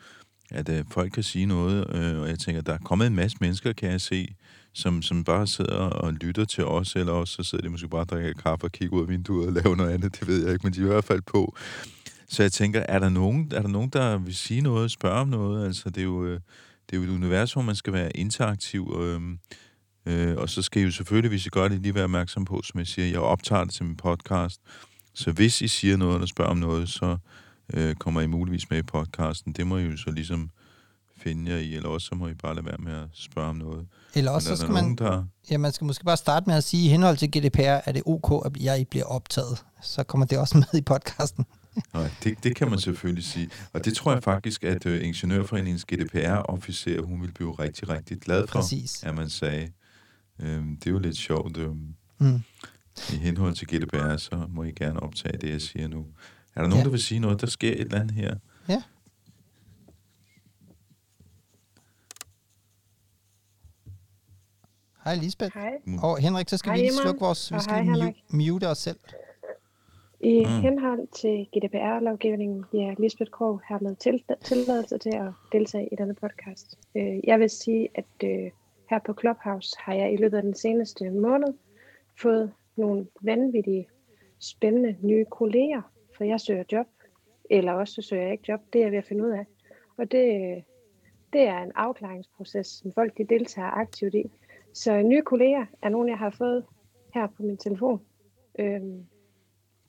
[0.54, 3.36] at øh, folk kan sige noget, øh, og jeg tænker, der er kommet en masse
[3.40, 4.34] mennesker, kan jeg se,
[4.72, 8.00] som, som bare sidder og lytter til os, eller også så sidder de måske bare
[8.00, 10.52] og drikker kaffe og kigger ud af vinduet og laver noget andet, det ved jeg
[10.52, 11.56] ikke, men de er i hvert fald på.
[12.28, 15.28] Så jeg tænker, er der nogen, er der, nogen der vil sige noget, spørge om
[15.28, 15.66] noget?
[15.66, 16.40] Altså, det er jo, øh,
[16.90, 19.20] det er jo et univers, hvor man skal være interaktiv, øh,
[20.06, 22.62] øh, og så skal I jo selvfølgelig, hvis I gør det, lige være opmærksom på,
[22.62, 24.60] som jeg siger, jeg optager det til min podcast,
[25.14, 27.16] så hvis I siger noget eller spørger om noget, så
[27.72, 29.52] øh, kommer I muligvis med i podcasten.
[29.52, 30.50] Det må I jo så ligesom
[31.16, 33.56] finde jer i, eller også så må I bare lade være med at spørge om
[33.56, 33.86] noget.
[34.14, 35.24] Eller også så skal man, nogen, der...
[35.50, 38.02] ja, man skal måske bare starte med at sige, i henhold til GDPR er det
[38.06, 39.64] ok, at jeg bliver optaget.
[39.82, 41.44] Så kommer det også med i podcasten.
[41.94, 43.50] Nej, det, det kan man selvfølgelig sige.
[43.72, 48.46] Og det tror jeg faktisk, at uh, Ingeniørforeningens GDPR-officer, hun ville blive rigtig, rigtig glad
[48.46, 49.02] for, Præcis.
[49.02, 49.68] at man sagde.
[50.40, 51.56] Øhm, det er jo lidt sjovt.
[51.56, 52.40] Øhm, Mm.
[53.12, 56.06] I henhold til GDPR, så må I gerne optage det, jeg siger nu.
[56.56, 56.84] Er der nogen, ja.
[56.84, 57.40] der vil sige noget?
[57.40, 58.34] Der sker et eller andet her.
[58.68, 58.82] Ja.
[65.04, 65.54] Hej Lisbeth.
[65.54, 65.72] Hej.
[66.02, 67.52] Og Henrik, så skal hej, vi lige slukke vores...
[67.52, 68.98] Vi skal hej, mute os selv.
[70.20, 70.60] I mm.
[70.60, 76.78] henhold til GDPR-lovgivningen giver Lisbeth Krog hermed til, tilladelse til at deltage i denne podcast.
[76.96, 78.50] Øh, jeg vil sige, at øh,
[78.90, 81.54] her på Clubhouse har jeg i løbet af den seneste måned
[82.22, 83.88] fået nogle vanvittige,
[84.40, 85.82] spændende nye kolleger,
[86.16, 86.86] for jeg søger job,
[87.50, 88.60] eller også søger jeg ikke job.
[88.72, 89.46] Det er jeg ved at finde ud af.
[89.96, 90.64] Og det,
[91.32, 94.24] det er en afklaringsproces, som folk de deltager aktivt i.
[94.74, 96.64] Så nye kolleger er nogle, jeg har fået
[97.14, 98.00] her på min telefon.
[98.58, 99.06] Øhm,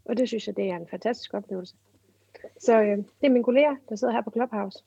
[0.05, 1.75] og det synes jeg, det er en fantastisk oplevelse.
[2.59, 4.83] Så øh, det er mine kolleger, der sidder her på Clubhouse.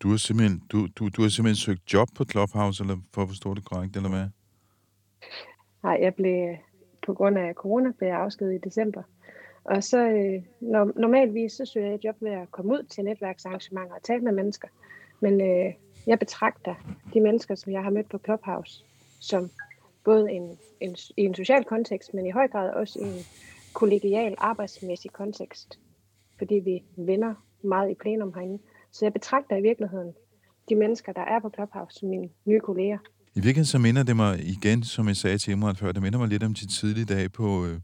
[0.00, 3.28] Du har simpelthen, du, du, du har simpelthen søgt job på Clubhouse, eller for at
[3.28, 4.26] forstå det korrekt, eller hvad?
[5.82, 6.56] Nej, jeg blev
[7.06, 9.02] på grund af corona blev jeg afskedet i december.
[9.64, 10.42] Og så øh,
[10.96, 14.68] normalvis så søger jeg job med at komme ud til netværksarrangementer og tale med mennesker.
[15.20, 15.72] Men øh,
[16.06, 16.74] jeg betragter
[17.14, 18.84] de mennesker, som jeg har mødt på Clubhouse,
[19.20, 19.50] som
[20.04, 23.24] både en, en, i en social kontekst, men i høj grad også i en
[23.74, 25.78] kollegial arbejdsmæssig kontekst.
[26.38, 28.62] Fordi vi vender meget i plenum herinde.
[28.92, 30.12] Så jeg betragter i virkeligheden
[30.68, 32.98] de mennesker, der er på Clubhouse, som mine nye kolleger.
[33.34, 36.18] I virkeligheden så minder det mig igen, som jeg sagde til Imran før, det minder
[36.18, 37.80] mig lidt om de tidlige dage på, øh,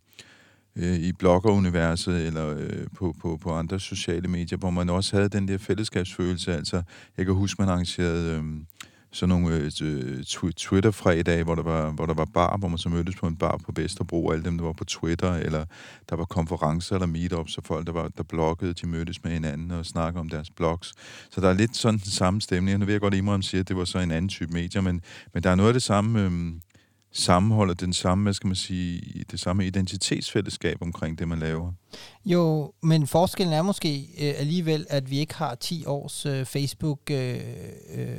[0.77, 5.29] øh, i bloggeruniverset eller øh, på, på, på andre sociale medier, hvor man også havde
[5.29, 6.55] den der fællesskabsfølelse.
[6.55, 6.83] Altså,
[7.17, 8.37] jeg kan huske, man arrangerede...
[8.37, 8.45] Øh,
[9.17, 13.17] sådan nogle øh, Twitter-fredag, hvor der, var, hvor der var bar, hvor man så mødtes
[13.17, 15.65] på en bar på Vesterbro, og alle dem, der var på Twitter, eller
[16.09, 19.71] der var konferencer eller meetups, så folk, der, var, der bloggede, de mødtes med hinanden
[19.71, 20.93] og snakkede om deres blogs.
[21.31, 22.79] Så der er lidt sådan den samme stemning.
[22.79, 24.83] Nu ved jeg godt, at Imran siger, at det var så en anden type medier,
[24.83, 25.03] men,
[25.35, 26.21] men der er noget af det samme...
[26.21, 26.53] Øh,
[27.17, 31.73] sammenholder den samme, hvad skal man sige, det samme identitetsfællesskab omkring det, man laver.
[32.25, 36.99] Jo, men forskellen er måske øh, alligevel, at vi ikke har 10 års øh, Facebook,
[37.11, 37.41] øh,
[37.95, 38.17] øh,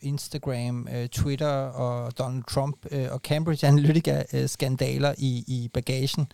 [0.00, 6.32] Instagram, øh, Twitter og Donald Trump øh, og Cambridge Analytica-skandaler øh, i, i bagagen.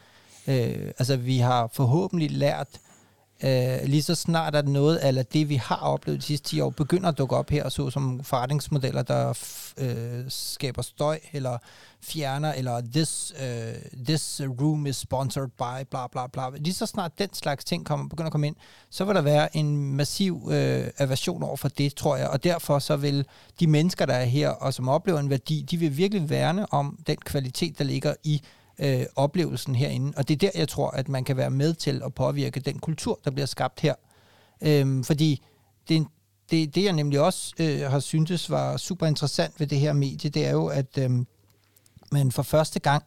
[0.49, 2.69] Øh, altså, vi har forhåbentlig lært
[3.45, 6.71] Øh, lige så snart at noget af det, vi har oplevet de sidste 10 år,
[6.71, 9.39] begynder at dukke op her, så som forretningsmodeller, der
[9.79, 11.59] øh, skaber støj, eller
[12.03, 16.51] fjerner, eller this, øh, this room is sponsored by, bla bla bla.
[16.57, 18.57] Lige så snart den slags ting kommer, begynder at komme ind,
[18.91, 22.79] så vil der være en massiv øh, aversion over for det, tror jeg, og derfor
[22.79, 23.27] så vil
[23.61, 26.99] de mennesker, der er her, og som oplever en værdi, de vil virkelig værne om
[27.07, 28.43] den kvalitet, der ligger i
[28.79, 30.13] øh, oplevelsen herinde.
[30.17, 32.79] Og det er der, jeg tror, at man kan være med til at påvirke den
[32.79, 33.95] kultur, der bliver skabt her.
[34.61, 35.43] Øhm, fordi
[35.89, 36.07] det,
[36.51, 40.31] det, det, jeg nemlig også øh, har syntes var super interessant ved det her medie,
[40.31, 41.11] det er jo, at øh,
[42.13, 43.05] man for første gang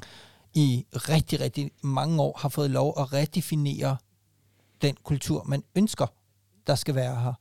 [0.53, 3.97] i rigtig, rigtig mange år har fået lov at redefinere
[4.81, 6.07] den kultur, man ønsker,
[6.67, 7.33] der skal være her.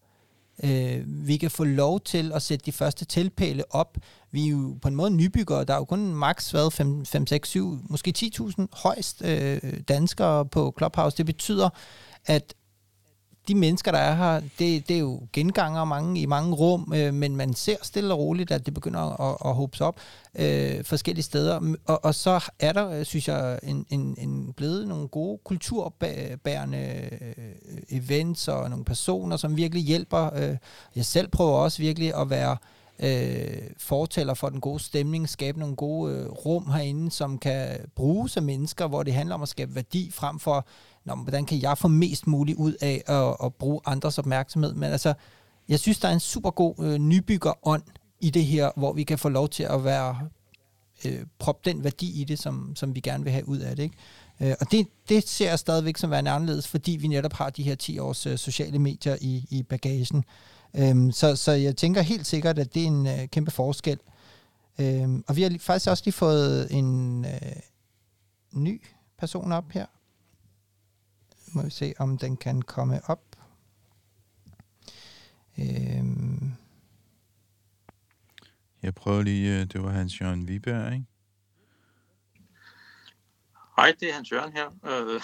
[0.65, 3.99] Øh, vi kan få lov til at sætte de første tilpæle op.
[4.31, 5.65] Vi er jo på en måde nybyggere.
[5.65, 10.75] Der er jo kun maks 5, 5 6, 7, måske 10.000 højst øh, danskere på
[10.79, 11.17] Clubhouse.
[11.17, 11.69] Det betyder,
[12.27, 12.55] at
[13.49, 17.15] de mennesker, der er her, det, det er jo genganger mange, i mange rum, øh,
[17.15, 19.97] men man ser stille og roligt, at det begynder at, at håbe op
[20.35, 21.75] øh, forskellige steder.
[21.87, 27.09] Og, og så er der, øh, synes jeg, en, en, en blevet nogle gode kulturbærende
[27.39, 27.55] øh,
[27.91, 30.31] events og nogle personer, som virkelig hjælper.
[30.37, 30.57] Øh,
[30.97, 32.57] jeg selv prøver også virkelig at være
[32.99, 38.37] øh, fortæller for den gode stemning, skabe nogle gode øh, rum herinde, som kan bruges
[38.37, 40.67] af mennesker, hvor det handler om at skabe værdi frem for
[41.09, 44.75] Nå, hvordan kan jeg få mest muligt ud af at, at bruge andres opmærksomhed.
[44.75, 45.15] Men altså,
[45.69, 47.83] jeg synes, der er en super god øh, nybyggerånd
[48.21, 50.29] i det her, hvor vi kan få lov til at være
[51.05, 53.83] øh, proppe den værdi i det, som, som vi gerne vil have ud af det.
[53.83, 53.97] Ikke?
[54.41, 57.63] Øh, og det, det ser jeg stadigvæk som værende anderledes, fordi vi netop har de
[57.63, 60.25] her 10 års øh, sociale medier i, i bagagen.
[60.77, 63.99] Øh, så, så jeg tænker helt sikkert, at det er en øh, kæmpe forskel.
[64.79, 67.53] Øh, og vi har faktisk også lige fået en øh,
[68.53, 68.83] ny
[69.19, 69.87] person op her
[71.53, 73.37] må vi se, om den kan komme op.
[75.59, 76.53] Øhm.
[78.83, 81.05] Jeg prøver lige, øh, det var Hans Jørgen Viberg, ikke?
[83.77, 84.67] Hej, det er Hans Jørgen her.
[84.67, 85.21] Øh,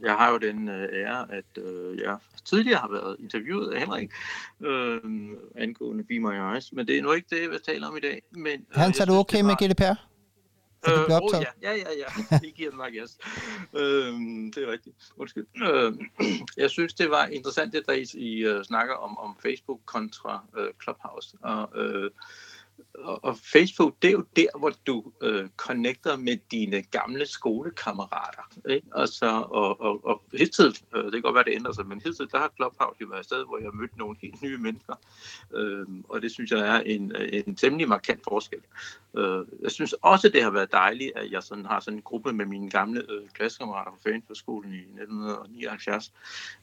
[0.06, 1.44] jeg har jo den øh, ære, at
[1.98, 4.10] jeg tidligere har været interviewet af Henrik
[5.56, 8.00] angående Be My Eyes, men det er nu ikke det, jeg vil tale om i
[8.00, 8.22] dag.
[8.30, 10.15] Men, Hans, er du okay med GDPR?
[10.88, 12.38] Øh, oh, ja, ja, ja, ja.
[12.42, 13.18] Vi giver den meget gas.
[13.74, 14.12] øh,
[14.54, 14.96] det er rigtigt.
[15.16, 15.46] Undskyld.
[15.62, 15.92] Øh,
[16.62, 20.66] jeg synes, det var interessant, det der I uh, snakker om, om Facebook kontra uh,
[20.82, 21.36] Clubhouse.
[21.42, 22.10] Og uh,
[22.98, 28.42] og, og Facebook, det er jo der, hvor du øh, connecter med dine gamle skolekammerater.
[28.68, 28.86] Ikke?
[28.92, 32.00] Og, så, og, og, og hidtil, øh, det kan godt være, det ændrer sig, men
[32.04, 34.58] hidtil, der har Clubhouse jo været et sted, hvor jeg har mødt nogle helt nye
[34.58, 34.94] mennesker.
[35.54, 38.60] Øh, og det synes jeg er en, en temmelig markant forskel.
[39.16, 42.32] Øh, jeg synes også, det har været dejligt, at jeg sådan har sådan en gruppe
[42.32, 46.12] med mine gamle øh, klassekammerater fra skolen i 1979.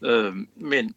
[0.02, 0.95] Øh, men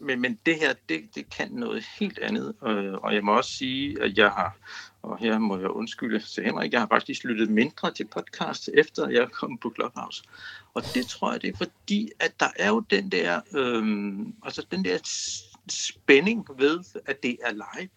[0.00, 2.54] men, men det her, det, det kan noget helt andet.
[2.66, 4.56] Øh, og jeg må også sige, at jeg har,
[5.02, 9.08] og her må jeg undskylde til Henrik, jeg har faktisk lyttet mindre til podcast, efter
[9.08, 10.22] jeg kom på Clubhouse.
[10.74, 14.66] Og det tror jeg, det er fordi, at der er jo den der, øh, altså
[14.70, 14.98] den der
[15.68, 17.88] spænding ved, at det er live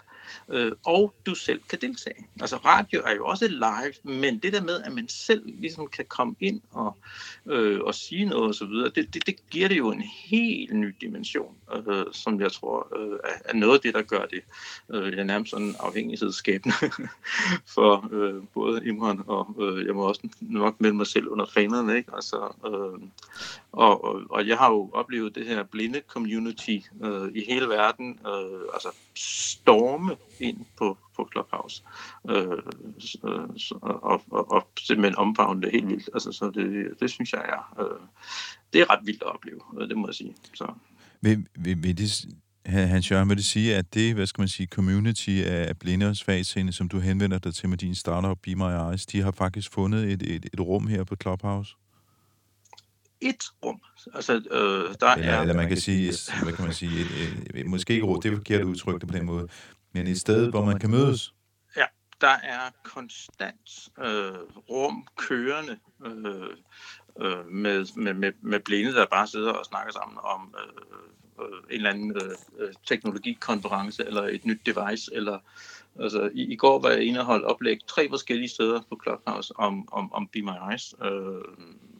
[0.50, 2.28] øh, og du selv kan deltage.
[2.41, 6.06] Altså radio er jo også live, men det der med, at man selv ligesom kan
[6.06, 6.98] komme ind og,
[7.46, 11.56] øh, og sige noget osv., det, det, det giver det jo en helt ny dimension,
[11.88, 14.41] øh, som jeg tror øh, er noget af det, der gør det,
[14.89, 16.76] øh, det er nærmest sådan afhængighedsskabende
[17.76, 21.98] for øh, både Imran og øh, jeg må også nok melde mig selv under fanerne,
[21.98, 22.12] ikke?
[22.15, 23.08] Altså, øh,
[23.72, 28.20] og, og, og jeg har jo oplevet det her blinde community øh, i hele verden,
[28.28, 31.84] øh, altså storme ind på, på Clubhouse,
[32.29, 32.57] øh,
[33.81, 36.10] og, og, og simpelthen omfavne det helt vildt.
[36.13, 37.99] Altså, så det, det synes jeg er, øh,
[38.73, 40.36] det er ret vildt at opleve, øh, det må jeg sige.
[40.53, 40.73] Så.
[41.21, 42.25] Vil, vil, vil det,
[42.65, 46.15] Hans Jørgen, vil det sige, at det, hvad skal man sige, community af blinde og
[46.71, 50.12] som du henvender dig til med din startup Be My Eyes, de har faktisk fundet
[50.12, 51.75] et, et, et rum her på Clubhouse?
[53.21, 53.81] et rum.
[54.13, 57.60] Altså, øh, der eller, er, eller man kan sige, hvad kan man sige, et, et,
[57.60, 59.47] et, måske ikke rum, det er forkert udtryk på den måde,
[59.93, 61.34] men et sted, hvor man kan mødes.
[61.75, 61.86] Ja,
[62.21, 64.34] der er konstant øh,
[64.69, 66.58] rum kørende øh,
[67.21, 71.58] øh, med, med, med, med blinde, der bare sidder og snakker sammen om øh, øh,
[71.69, 75.39] en eller anden øh, øh teknologikonference, eller et nyt device, eller
[75.99, 79.54] Altså, i, i går var jeg inde og holdt oplæg tre forskellige steder på Clubhouse
[79.58, 80.95] om, om, om Be My Eyes.
[81.04, 81.43] Øh,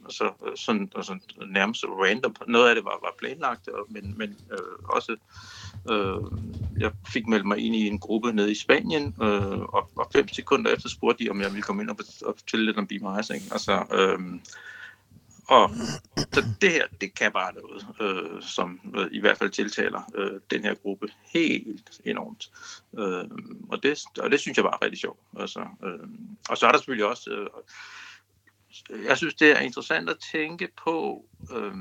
[0.06, 2.36] altså, sådan, sådan nærmest random.
[2.48, 5.16] Noget af det var, var planlagt, men, men øh, også
[5.90, 6.22] øh,
[6.80, 10.28] jeg fik meldt mig ind i en gruppe nede i Spanien, øh, og, og fem
[10.28, 13.00] sekunder efter spurgte de, om jeg ville komme ind og, og fortælle lidt om Be
[13.00, 13.30] My Eyes.
[13.30, 13.46] Ikke?
[13.52, 14.20] Altså, øh,
[15.48, 15.70] og
[16.34, 20.40] så det her, det kan bare noget, øh, som øh, i hvert fald tiltaler øh,
[20.52, 22.52] den her gruppe helt enormt.
[23.00, 23.30] Øh,
[23.70, 25.20] og, det, og det synes jeg bare er rigtig sjovt.
[25.40, 26.08] Altså, øh,
[26.50, 27.48] og så er der selvfølgelig også, øh,
[29.06, 31.74] jeg synes det er interessant at tænke på, øh,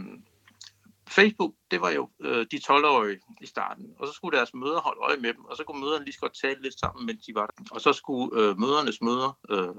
[1.11, 5.01] Facebook, det var jo øh, de 12-årige i starten, og så skulle deres møder holde
[5.01, 7.35] øje med dem, og så kunne møderne lige så godt tale lidt sammen, mens de
[7.35, 7.64] var der.
[7.70, 9.75] Og så skulle øh, mødernes møder, øh,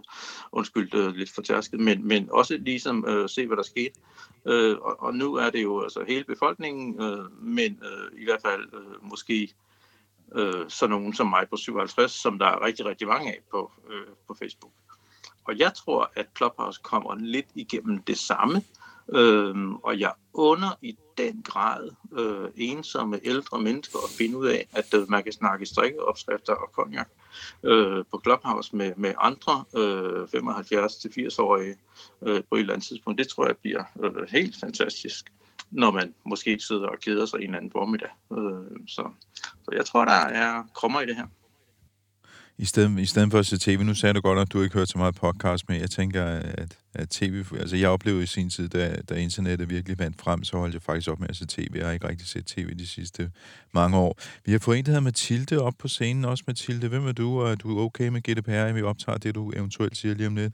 [0.52, 4.00] undskyld øh, lidt for tærsket, men, men også ligesom øh, se, hvad der skete.
[4.46, 8.41] Øh, og, og nu er det jo altså hele befolkningen, øh, men øh, i hvert
[8.41, 9.54] fald øh, måske
[10.36, 13.72] øh, sådan nogen som mig på 57, som der er rigtig, rigtig mange af på,
[13.89, 14.72] øh, på Facebook.
[15.44, 18.63] Og jeg tror, at Clubhouse kommer lidt igennem det samme,
[19.12, 24.67] Øhm, og jeg under i den grad øh, ensomme ældre mennesker at finde ud af,
[24.71, 27.10] at øh, man kan snakke strikkeopskrifter og konjak
[27.63, 31.76] øh, på Clubhouse med, med andre øh, 75-80-årige
[32.21, 33.19] øh, på et eller andet tidspunkt.
[33.19, 35.34] Det tror jeg bliver øh, helt fantastisk,
[35.71, 38.10] når man måske sidder og keder sig en eller anden formiddag.
[38.32, 39.10] Øh, så,
[39.63, 41.26] så jeg tror, der er krummer i det her
[42.58, 44.78] i stedet, i stedet for at se tv, nu sagde du godt, at du ikke
[44.78, 48.50] hørt så meget podcast, men jeg tænker, at, at tv, altså jeg oplevede i sin
[48.50, 51.46] tid, da, da internettet virkelig vandt frem, så holdt jeg faktisk op med at se
[51.48, 51.72] tv.
[51.76, 53.32] Jeg har ikke rigtig set tv de sidste
[53.74, 54.20] mange år.
[54.46, 56.44] Vi har fået en, der hedder Mathilde op på scenen også.
[56.48, 59.98] Mathilde, hvem er du, og er du okay med GDPR, vi optager det, du eventuelt
[59.98, 60.54] siger lige om lidt?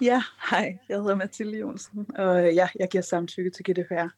[0.00, 4.08] Ja, hej, jeg hedder Mathilde Jonsen, og øh, ja, jeg giver samtykke til GDPR.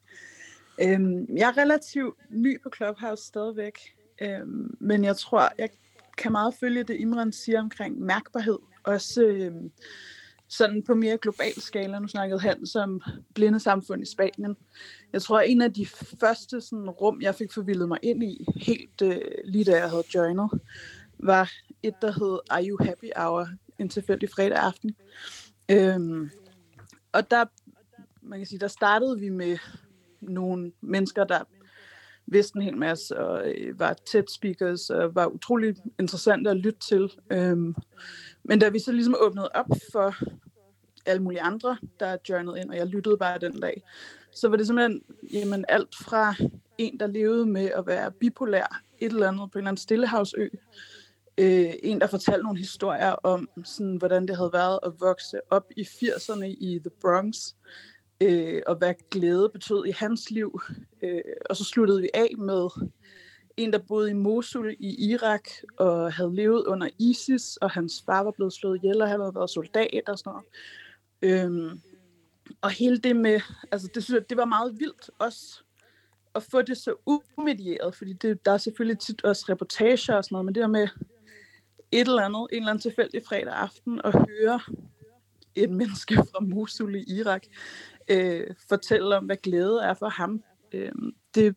[0.83, 3.79] Øhm, jeg er relativt ny på Clubhouse stadigvæk,
[4.23, 5.69] øhm, men jeg tror, jeg
[6.18, 8.59] kan meget følge det, Imran siger omkring mærkbarhed.
[8.85, 9.53] Også øh,
[10.48, 11.98] sådan på mere global skala.
[11.98, 13.00] Nu snakkede han som
[13.35, 14.57] blinde samfund i Spanien.
[15.12, 15.87] Jeg tror, at en af de
[16.20, 20.05] første sådan, rum, jeg fik forvildet mig ind i, helt øh, lige da jeg havde
[20.14, 20.50] joinet,
[21.18, 23.48] var et, der hed Are You Happy Hour,
[23.79, 24.96] en tilfældig fredag aften.
[25.70, 26.31] Øhm,
[27.12, 27.44] og der,
[28.22, 29.59] man kan sige, der startede vi med
[30.20, 31.44] nogle mennesker, der
[32.27, 36.81] vidste en hel masse, og øh, var tæt speakers, og var utrolig interessant at lytte
[36.81, 37.13] til.
[37.33, 37.75] Øhm,
[38.45, 40.15] men da vi så ligesom åbnede op for
[41.07, 43.83] alle mulige andre, der joinede ind, og jeg lyttede bare den dag,
[44.31, 46.35] så var det simpelthen jamen, alt fra
[46.79, 50.49] en, der levede med at være bipolær, et eller andet på en eller anden stillehavsø,
[51.39, 55.66] øh, en, der fortalte nogle historier om, sådan, hvordan det havde været at vokse op
[55.77, 57.37] i 80'erne i The Bronx,
[58.21, 60.61] øh, og hvad glæde betød i hans liv.
[61.03, 62.69] Øh, og så sluttede vi af med
[63.57, 68.23] en, der boede i Mosul i Irak og havde levet under ISIS, og hans far
[68.23, 70.47] var blevet slået ihjel, og han havde været soldat og sådan noget.
[71.23, 71.81] Øhm,
[72.61, 73.41] og hele det med,
[73.73, 75.65] altså det synes jeg, det var meget vildt også
[76.35, 76.95] at få det så
[77.37, 80.67] umedieret, fordi det, der er selvfølgelig tit også reportager og sådan noget, men det der
[80.67, 80.89] med
[81.93, 84.61] et eller andet, en eller anden tilfældig fredag aften, at høre
[85.55, 87.43] et menneske fra Mosul i Irak
[88.09, 90.44] øh, fortælle om, hvad glæde er for ham.
[90.72, 90.92] Øh,
[91.34, 91.57] det,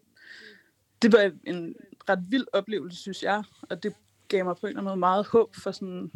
[1.02, 1.76] det var en
[2.10, 3.94] ret vild oplevelse, synes jeg, og det
[4.28, 6.12] gav mig på en eller anden måde meget håb for sådan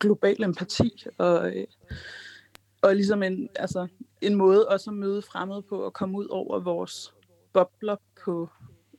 [0.00, 1.66] global empati, og, øh,
[2.82, 3.88] og ligesom en, altså,
[4.20, 7.14] en måde også at møde fremmede på, at komme ud over vores
[7.52, 8.48] bobler på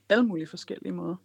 [0.08, 1.16] alle mulige forskellige måder.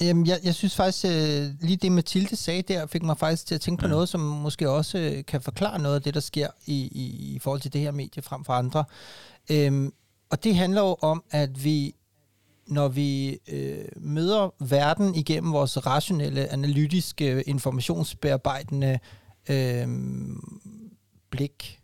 [0.00, 3.54] Jamen, jeg, jeg synes faktisk, øh, lige det Mathilde sagde der, fik mig faktisk til
[3.54, 6.48] at tænke på noget, som måske også øh, kan forklare noget af det, der sker
[6.66, 8.84] i, i, i forhold til det her medie frem for andre.
[9.50, 9.92] Øhm,
[10.30, 11.94] og det handler jo om, at vi,
[12.66, 18.98] når vi øh, møder verden igennem vores rationelle, analytiske, informationsbearbejdende
[19.48, 19.88] øh,
[21.30, 21.80] blik,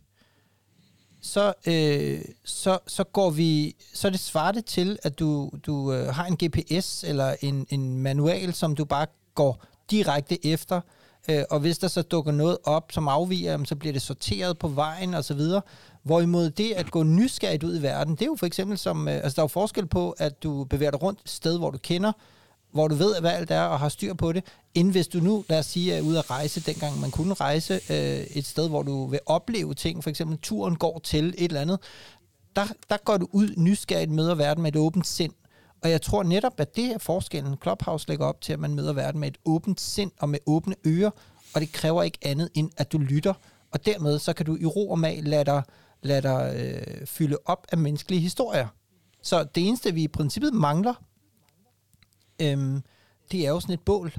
[1.33, 6.07] så, øh, så, så går vi, så er det svarte til, at du, du øh,
[6.07, 10.81] har en GPS eller en, en manual, som du bare går direkte efter,
[11.29, 14.67] øh, og hvis der så dukker noget op, som afviger, så bliver det sorteret på
[14.67, 15.61] vejen og så videre.
[16.03, 19.15] Hvorimod det at gå nysgerrigt ud i verden, det er jo for eksempel som, øh,
[19.15, 21.77] altså der er jo forskel på, at du bevæger dig rundt et sted, hvor du
[21.77, 22.11] kender,
[22.73, 24.43] hvor du ved, hvad alt er, og har styr på det,
[24.73, 27.73] end hvis du nu, lad os sige, er ude at rejse, dengang man kunne rejse
[27.73, 31.61] øh, et sted, hvor du vil opleve ting, for eksempel turen går til et eller
[31.61, 31.79] andet,
[32.55, 35.33] der, der går du ud nysgerrigt møder verden med et åbent sind.
[35.83, 37.55] Og jeg tror netop, at det er forskellen.
[37.61, 40.75] Clubhouse lægger op til, at man møder verden med et åbent sind og med åbne
[40.87, 41.11] ører,
[41.55, 43.33] og det kræver ikke andet, end at du lytter.
[43.71, 45.63] Og dermed så kan du i ro og mag lade dig,
[46.01, 48.67] lade dig øh, fylde op af menneskelige historier.
[49.21, 50.93] Så det eneste, vi i princippet mangler,
[52.41, 52.83] øhm,
[53.31, 54.13] det er jo sådan et bål,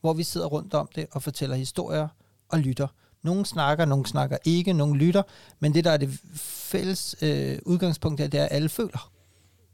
[0.00, 2.08] hvor vi sidder rundt om det og fortæller historier
[2.48, 2.86] og lytter.
[3.22, 5.22] Nogle snakker, nogle snakker ikke, nogle lytter,
[5.60, 9.12] men det, der er det fælles øh, udgangspunkt, er, det er, at alle føler.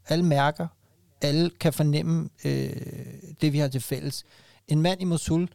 [0.07, 0.67] Alle mærker.
[1.21, 2.75] Alle kan fornemme øh,
[3.41, 4.23] det, vi har til fælles.
[4.67, 5.49] En mand i Mosul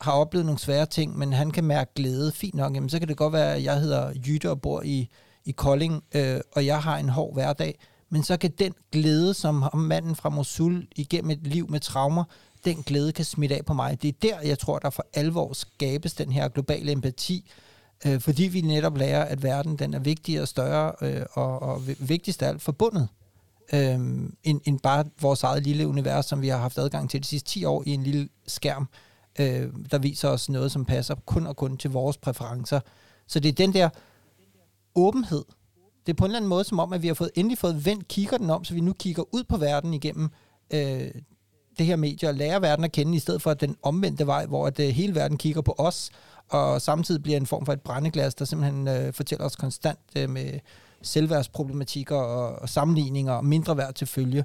[0.00, 2.32] har oplevet nogle svære ting, men han kan mærke glæde.
[2.32, 5.08] Fint nok, jamen, så kan det godt være, at jeg hedder Jytte og bor i,
[5.44, 7.78] i Kolding, øh, og jeg har en hård hverdag
[8.10, 12.24] men så kan den glæde, som manden fra Mosul igennem et liv med traumer,
[12.64, 14.02] den glæde kan smitte af på mig.
[14.02, 17.50] Det er der, jeg tror, der for alvor skabes den her globale empati,
[18.06, 21.82] øh, fordi vi netop lærer, at verden den er vigtigere og større, øh, og, og
[21.98, 23.08] vigtigst af alt forbundet,
[23.72, 23.94] øh,
[24.44, 27.48] end, end bare vores eget lille univers, som vi har haft adgang til de sidste
[27.48, 28.88] 10 år i en lille skærm,
[29.38, 32.80] øh, der viser os noget, som passer kun og kun til vores præferencer.
[33.26, 33.88] Så det er den der
[34.94, 35.44] åbenhed,
[36.06, 37.86] det er på en eller anden måde som om, at vi har fået, endelig fået
[37.86, 40.30] vendt kigger den om, så vi nu kigger ud på verden igennem
[40.72, 41.10] øh,
[41.78, 44.66] det her medie og lærer verden at kende, i stedet for den omvendte vej, hvor
[44.66, 46.10] at, øh, hele verden kigger på os,
[46.48, 50.30] og samtidig bliver en form for et brændeglas, der simpelthen øh, fortæller os konstant øh,
[50.30, 50.60] med
[51.02, 54.44] selvværdsproblematikker og, og sammenligninger og mindre værd til følge.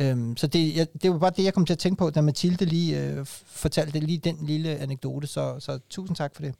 [0.00, 2.20] Øhm, så det, jeg, det var bare det, jeg kom til at tænke på, da
[2.20, 6.54] Mathilde lige øh, fortalte lige den lille anekdote, så, så tusind tak for det.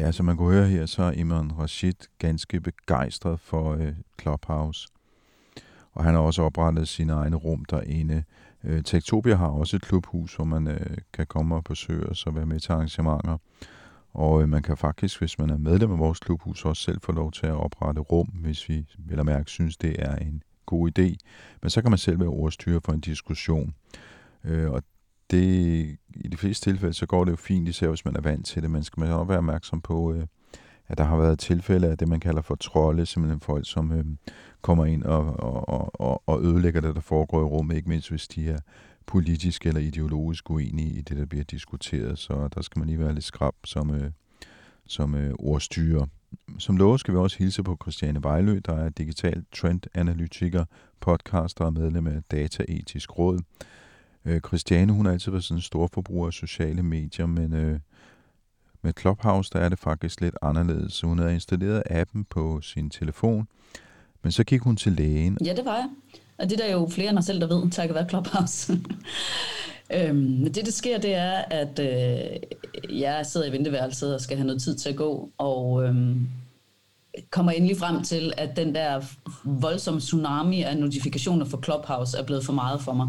[0.00, 4.88] Ja, som man kunne høre her, så er Imran Rashid ganske begejstret for øh, Clubhouse.
[5.92, 8.22] Og han har også oprettet sine egne rum derinde.
[8.64, 12.34] Øh, Tektopia har også et klubhus, hvor man øh, kan komme og besøge os og
[12.34, 13.38] være med til arrangementer.
[14.14, 17.12] Og øh, man kan faktisk, hvis man er medlem af vores klubhus, også selv få
[17.12, 21.16] lov til at oprette rum, hvis vi vil mærke synes, det er en god idé.
[21.62, 23.74] Men så kan man selv være ordstyre for en diskussion.
[24.44, 24.82] Øh, og
[25.30, 28.46] det, i de fleste tilfælde, så går det jo fint, især hvis man er vant
[28.46, 28.70] til det.
[28.70, 30.26] Man skal man også være opmærksom på, øh,
[30.88, 34.04] at der har været tilfælde af det, man kalder for trolde, simpelthen folk, som øh,
[34.62, 38.28] kommer ind og, og, og, og ødelægger det, der foregår i rummet, ikke mindst hvis
[38.28, 38.58] de er
[39.06, 42.18] politisk eller ideologisk uenige i det, der bliver diskuteret.
[42.18, 44.10] Så der skal man lige være lidt skrab som, øh,
[44.86, 46.06] som øh, ordstyrer.
[46.58, 50.64] Som lovet skal vi også hilse på Christiane Vejlø, der er digital trendanalytiker,
[51.00, 53.38] podcaster og medlem af Dataetisk Råd.
[54.24, 57.78] Øh, Christiane, hun har altid været sådan en stor forbruger af sociale medier, men øh,
[58.82, 61.00] med Clubhouse, der er det faktisk lidt anderledes.
[61.00, 63.48] Hun har installeret appen på sin telefon,
[64.22, 65.38] men så gik hun til lægen.
[65.44, 65.88] Ja, det var jeg.
[66.38, 68.72] Og det er der jo flere end mig selv, der ved, takket være Clubhouse.
[69.96, 74.46] øhm, det, der sker, det er, at øh, jeg sidder i venteværelset og skal have
[74.46, 76.16] noget tid til at gå, og øh,
[77.30, 79.02] kommer endelig frem til, at den der
[79.44, 83.08] voldsomme tsunami af notifikationer for Clubhouse er blevet for meget for mig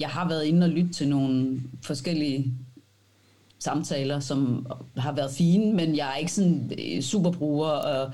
[0.00, 2.54] jeg har været inde og lytte til nogle forskellige
[3.60, 8.12] samtaler, som har været fine, men jeg er ikke sådan øh, superbruger, og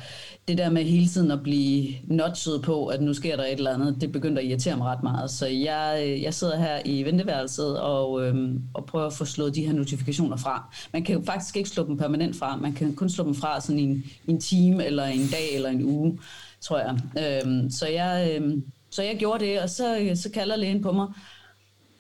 [0.49, 3.75] det der med hele tiden at blive notchet på, at nu sker der et eller
[3.75, 5.31] andet, det begynder at irritere mig ret meget.
[5.31, 9.55] Så jeg, øh, jeg sidder her i venteværelset og, øhm, og prøver at få slået
[9.55, 10.75] de her notifikationer fra.
[10.93, 13.61] Man kan jo faktisk ikke slå dem permanent fra, man kan kun slå dem fra
[13.61, 16.19] sådan en, en time, eller en dag, eller en uge,
[16.61, 16.99] tror jeg.
[17.47, 20.93] Øhm, så, jeg øhm, så jeg gjorde det, og så, øh, så kalder lægen på
[20.93, 21.07] mig,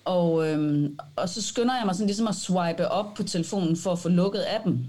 [0.07, 3.93] og, øhm, og så skynder jeg mig sådan ligesom at swipe op på telefonen for
[3.93, 4.87] at få lukket appen.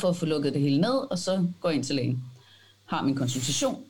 [0.00, 2.24] For at få lukket det hele ned, og så går jeg ind til lægen.
[2.86, 3.82] Har min konsultation.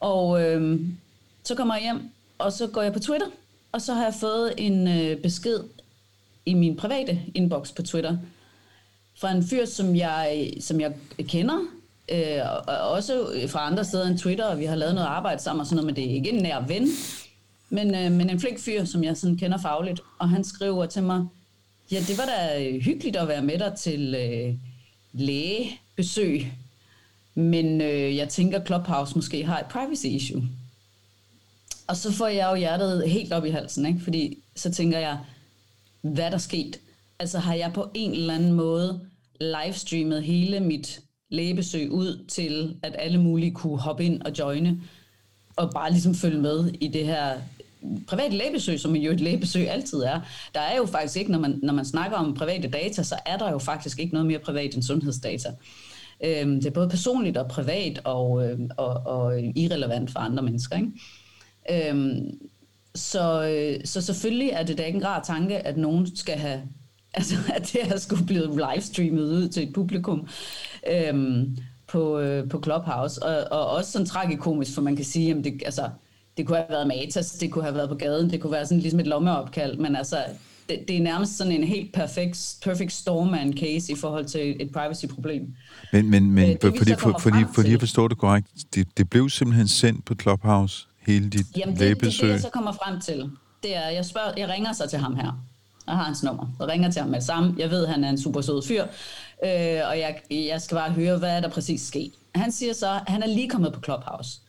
[0.00, 0.96] Og øhm,
[1.44, 3.26] så kommer jeg hjem, og så går jeg på Twitter.
[3.72, 5.60] Og så har jeg fået en øh, besked
[6.46, 8.16] i min private inbox på Twitter.
[9.20, 10.94] Fra en fyr, som jeg, som jeg
[11.28, 11.58] kender.
[12.12, 15.60] Øh, og også fra andre steder end Twitter, og vi har lavet noget arbejde sammen
[15.60, 16.88] og sådan noget, men det er ikke en nær ven.
[17.72, 21.02] Men, øh, men en flink fyr, som jeg sådan kender fagligt, og han skriver til
[21.02, 21.26] mig,
[21.92, 24.54] ja, det var da øh, hyggeligt at være med dig til øh,
[25.12, 26.52] lægebesøg,
[27.34, 30.42] men øh, jeg tænker, Clubhouse måske har et privacy issue.
[31.86, 34.00] Og så får jeg jo hjertet helt op i halsen, ikke?
[34.00, 35.18] fordi så tænker jeg,
[36.02, 36.80] hvad der sket?
[37.18, 39.00] Altså har jeg på en eller anden måde
[39.40, 41.00] livestreamet hele mit
[41.30, 44.80] lægebesøg ud til, at alle mulige kunne hoppe ind og joine,
[45.56, 47.40] og bare ligesom følge med i det her
[48.08, 50.20] private lægebesøg, som jo et lægebesøg altid er,
[50.54, 53.36] der er jo faktisk ikke, når man, når man snakker om private data, så er
[53.36, 55.48] der jo faktisk ikke noget mere privat end sundhedsdata.
[56.24, 60.76] Øhm, det er både personligt og privat og, øh, og, og irrelevant for andre mennesker.
[60.76, 61.90] Ikke?
[61.90, 62.38] Øhm,
[62.94, 66.62] så, øh, så selvfølgelig er det da ikke en rar tanke, at nogen skal have,
[67.14, 70.28] altså at det her skulle blive livestreamet ud til et publikum
[70.90, 71.56] øhm,
[71.86, 75.62] på, øh, på Clubhouse, og, og også sådan tragikomisk, for man kan sige, at det,
[75.64, 75.88] altså,
[76.36, 78.80] det kunne have været Matas, det kunne have været på gaden, det kunne være sådan
[78.80, 80.16] ligesom et lommeopkald, men altså,
[80.68, 84.56] det, det er nærmest sådan en helt perfekt, perfect storm en case i forhold til
[84.60, 85.54] et privacy-problem.
[85.92, 89.10] Men, men, men øh, det, fordi, for, fordi, fordi jeg forstår det korrekt, det, det
[89.10, 93.00] blev simpelthen sendt på Clubhouse, hele dit Jamen, det, det, det, jeg så kommer frem
[93.00, 93.30] til,
[93.62, 95.44] det er, jeg, spørger, jeg ringer så til ham her.
[95.86, 96.46] Jeg har hans nummer.
[96.60, 97.54] Jeg ringer til ham med samme.
[97.58, 98.82] Jeg ved, han er en super sød fyr.
[99.44, 102.12] Øh, og jeg, jeg skal bare høre, hvad er der præcis sket.
[102.34, 104.40] Han siger så, at han er lige kommet på Clubhouse.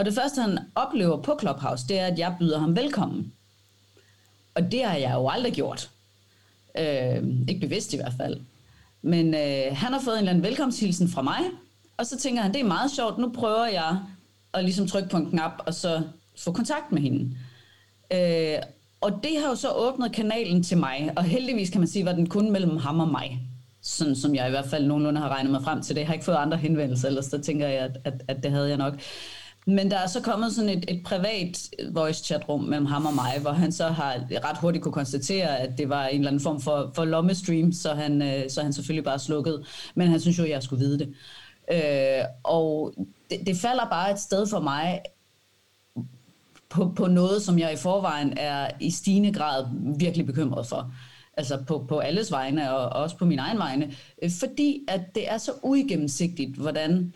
[0.00, 3.32] Og det første, han oplever på Clubhouse, det er, at jeg byder ham velkommen.
[4.54, 5.90] Og det har jeg jo aldrig gjort.
[6.78, 8.40] Øh, ikke bevidst i hvert fald.
[9.02, 11.40] Men øh, han har fået en eller anden velkomsthilsen fra mig,
[11.96, 13.98] og så tænker han, det er meget sjovt, nu prøver jeg
[14.54, 16.02] at ligesom trykke på en knap, og så
[16.38, 17.36] få kontakt med hende.
[18.12, 18.58] Øh,
[19.00, 22.12] og det har jo så åbnet kanalen til mig, og heldigvis kan man sige, var
[22.12, 23.40] den kun mellem ham og mig.
[23.82, 26.00] Sådan som jeg i hvert fald nogenlunde har regnet mig frem til det.
[26.00, 28.68] Jeg har ikke fået andre henvendelser, ellers så tænker jeg, at, at, at det havde
[28.68, 28.94] jeg nok.
[29.66, 33.14] Men der er så kommet sådan et, et privat voice chat rum mellem ham og
[33.14, 36.42] mig, hvor han så har ret hurtigt kunne konstatere, at det var en eller anden
[36.42, 39.66] form for, for lommestream, så han, øh, så han selvfølgelig bare slukket.
[39.94, 41.14] Men han synes jo, at jeg skulle vide det.
[41.72, 42.94] Øh, og
[43.30, 45.00] det, det falder bare et sted for mig
[46.68, 49.66] på, på noget, som jeg i forvejen er i stigende grad
[49.98, 50.92] virkelig bekymret for.
[51.36, 53.92] Altså på, på alles vegne, og også på min egen vegne.
[54.22, 57.14] Øh, fordi at det er så uigennemsigtigt, hvordan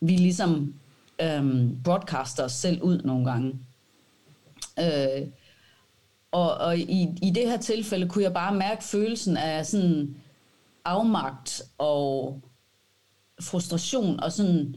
[0.00, 0.74] vi ligesom
[1.20, 3.58] øhm, broadcaster os selv ud nogle gange.
[4.78, 5.28] Øh,
[6.32, 10.16] og og i, i det her tilfælde kunne jeg bare mærke følelsen af sådan
[10.84, 12.40] afmagt og
[13.40, 14.74] frustration og sådan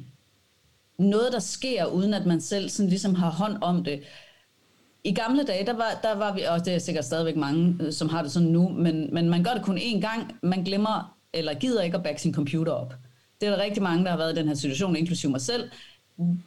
[0.98, 4.04] noget, der sker, uden at man selv sådan ligesom har hånd om det.
[5.04, 7.94] I gamle dage, der var, der var vi, og det er sikkert stadigvæk mange, øh,
[7.94, 10.36] som har det sådan nu, men, men man gør det kun én gang.
[10.44, 12.94] Man glemmer, eller gider ikke at backe sin computer op.
[13.42, 15.70] Det er der rigtig mange, der har været i den her situation, inklusive mig selv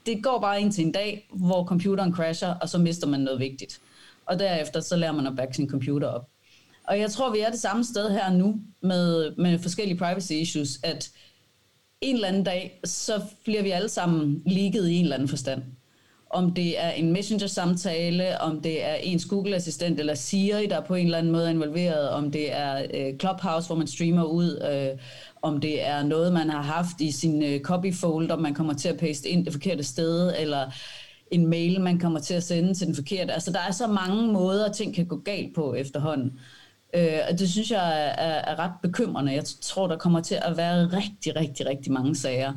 [0.07, 3.41] det går bare ind til en dag, hvor computeren crasher, og så mister man noget
[3.41, 3.81] vigtigt.
[4.27, 6.29] Og derefter så lærer man at backe sin computer op.
[6.89, 10.81] Og jeg tror, vi er det samme sted her nu med, med forskellige privacy issues,
[10.83, 11.11] at
[12.01, 15.63] en eller anden dag, så bliver vi alle sammen ligget i en eller anden forstand.
[16.31, 21.05] Om det er en messenger-samtale, om det er ens Google-assistent eller Siri, der på en
[21.07, 24.99] eller anden måde er involveret, om det er øh, Clubhouse, hvor man streamer ud, øh,
[25.43, 28.89] om det er noget, man har haft i sin øh, copy folder, man kommer til
[28.89, 30.71] at paste ind det forkerte sted, eller
[31.31, 33.33] en mail, man kommer til at sende til den forkerte.
[33.33, 36.39] Altså, der er så mange måder, ting kan gå galt på efterhånden.
[36.95, 39.33] Øh, og det synes jeg er, er, er ret bekymrende.
[39.33, 42.53] Jeg tror, der kommer til at være rigtig, rigtig, rigtig mange sager,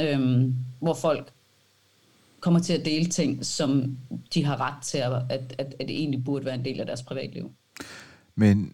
[0.00, 0.44] øh,
[0.80, 1.32] hvor folk
[2.40, 3.98] kommer til at dele ting, som
[4.34, 7.02] de har ret til, at, at, at det egentlig burde være en del af deres
[7.02, 7.50] privatliv.
[8.34, 8.72] Men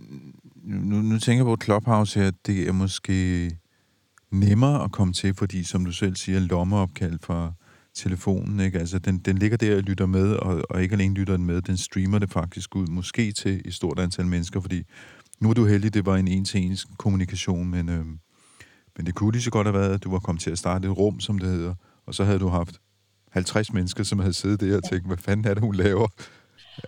[0.66, 3.50] nu, nu tænker jeg på Clubhouse her, det er måske
[4.32, 7.52] nemmere at komme til, fordi som du selv siger, lommeopkald fra
[7.94, 8.78] telefonen, ikke?
[8.78, 11.62] Altså, den, den ligger der og lytter med, og, og ikke alene lytter den med,
[11.62, 14.84] den streamer det faktisk ud, måske til et stort antal mennesker, fordi
[15.40, 18.06] Nu er du heldig, det var en en-til-en kommunikation, men, øh,
[18.96, 20.88] men det kunne lige så godt have været, at du var kommet til at starte
[20.88, 21.74] et rum, som det hedder,
[22.06, 22.80] og så havde du haft
[23.32, 26.08] 50 mennesker, som havde siddet der og tænkt, hvad fanden er det, hun laver?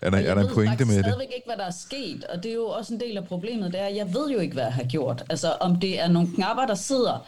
[0.03, 1.07] Er der, er der en pointe med det?
[1.07, 3.25] Jeg ved ikke, hvad der er sket, og det er jo også en del af
[3.25, 5.25] problemet, det er, jeg ved jo ikke, hvad jeg har gjort.
[5.31, 7.27] Altså, om det er nogle knapper, der sidder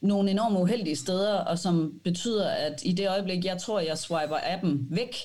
[0.00, 4.36] nogle enormt uheldige steder, og som betyder, at i det øjeblik, jeg tror, jeg swiper
[4.42, 5.16] appen væk,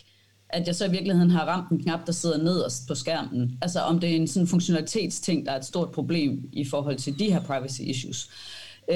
[0.49, 3.57] at jeg så i virkeligheden har ramt en knap, der sidder nederst på skærmen.
[3.61, 7.19] Altså om det er en sådan funktionalitetsting, der er et stort problem i forhold til
[7.19, 8.29] de her privacy issues.
[8.91, 8.95] Øh,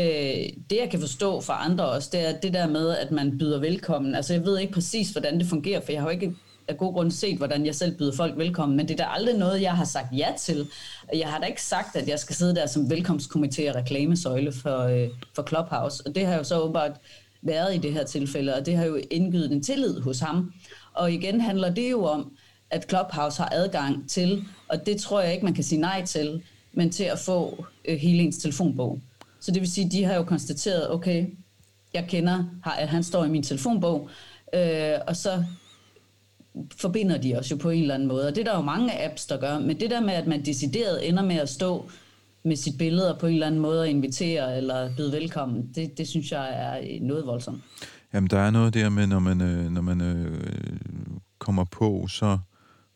[0.70, 3.60] det jeg kan forstå for andre også, det er det der med, at man byder
[3.60, 4.16] velkommen.
[4.16, 6.36] Altså jeg ved ikke præcis, hvordan det fungerer, for jeg har jo ikke
[6.68, 9.38] af god grund set, hvordan jeg selv byder folk velkommen, men det er da aldrig
[9.38, 10.68] noget, jeg har sagt ja til.
[11.14, 14.80] Jeg har da ikke sagt, at jeg skal sidde der som velkomstkomité og reklamesøjle for,
[14.80, 16.92] øh, for Clubhouse, og det har jo så åbenbart
[17.42, 20.54] været i det her tilfælde, og det har jo indgivet en tillid hos ham.
[20.94, 22.32] Og igen handler det jo om,
[22.70, 26.42] at Clubhouse har adgang til, og det tror jeg ikke, man kan sige nej til,
[26.74, 29.00] men til at få øh, hele ens telefonbog.
[29.40, 31.26] Så det vil sige, de har jo konstateret, okay,
[31.94, 32.44] jeg kender,
[32.78, 34.10] at han står i min telefonbog,
[34.54, 35.44] øh, og så
[36.78, 38.28] forbinder de os jo på en eller anden måde.
[38.28, 39.60] Og det er der jo mange apps, der gør.
[39.60, 41.90] Men det der med, at man decideret ender med at stå
[42.44, 46.08] med sit billede på en eller anden måde og invitere eller byde velkommen, det, det
[46.08, 47.64] synes jeg er noget voldsomt.
[48.14, 50.42] Jamen, der er noget der med, når man, øh, når man øh,
[51.40, 52.38] kommer på, så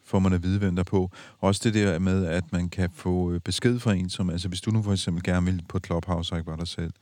[0.05, 1.11] får man at vide, hvem der er på.
[1.39, 4.61] Også det der med, at man kan få øh, besked fra en, som, altså hvis
[4.61, 6.93] du nu for eksempel gerne vil på Clubhouse og ikke var dig selv,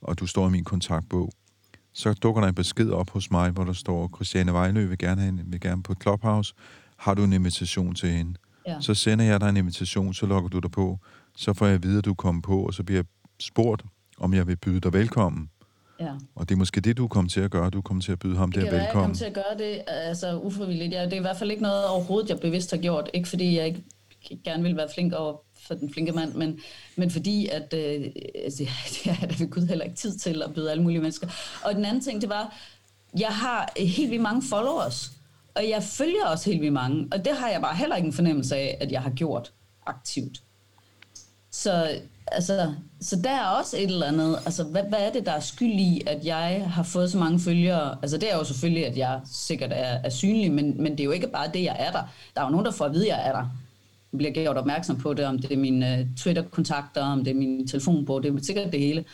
[0.00, 1.32] og du står i min kontaktbog,
[1.96, 5.20] så dukker der en besked op hos mig, hvor der står, Christiane Vejlø vil gerne,
[5.20, 6.54] have vil gerne på Clubhouse.
[6.96, 8.34] Har du en invitation til hende?
[8.66, 8.80] Ja.
[8.80, 10.98] Så sender jeg dig en invitation, så logger du dig på.
[11.36, 13.04] Så får jeg at vide, at du kommer på, og så bliver jeg
[13.40, 13.82] spurgt,
[14.18, 15.50] om jeg vil byde dig velkommen.
[16.00, 16.12] Ja.
[16.34, 17.70] Og det er måske det, du kommer til at gøre.
[17.70, 18.84] Du kommer til at byde ham det der velkommen.
[18.84, 20.92] Jeg kommer til at gøre det altså, ufrivilligt.
[20.92, 23.10] Ja, det er i hvert fald ikke noget overhovedet, jeg bevidst har gjort.
[23.14, 23.84] Ikke fordi jeg ikke
[24.44, 26.60] gerne vil være flink over for den flinke mand, men,
[26.96, 28.06] men fordi, at øh,
[28.44, 28.62] altså,
[29.04, 31.28] det har der ved Gud heller ikke tid til at byde alle mulige mennesker.
[31.64, 32.56] Og den anden ting, det var,
[33.18, 35.12] jeg har helt vildt mange followers,
[35.54, 38.12] og jeg følger også helt vildt mange, og det har jeg bare heller ikke en
[38.12, 39.52] fornemmelse af, at jeg har gjort
[39.86, 40.42] aktivt.
[41.50, 45.32] Så, altså, så der er også et eller andet, altså hvad, hvad er det, der
[45.32, 47.98] er skyld i, at jeg har fået så mange følgere?
[48.02, 51.04] Altså det er jo selvfølgelig, at jeg sikkert er, er synlig, men, men det er
[51.04, 52.02] jo ikke bare det, jeg er der.
[52.34, 53.50] Der er jo nogen, der får at vide, at jeg er der
[54.16, 57.68] bliver gjort opmærksom på det, om det er mine uh, Twitter-kontakter, om det er min
[57.68, 59.04] telefonbog, det er sikkert det hele.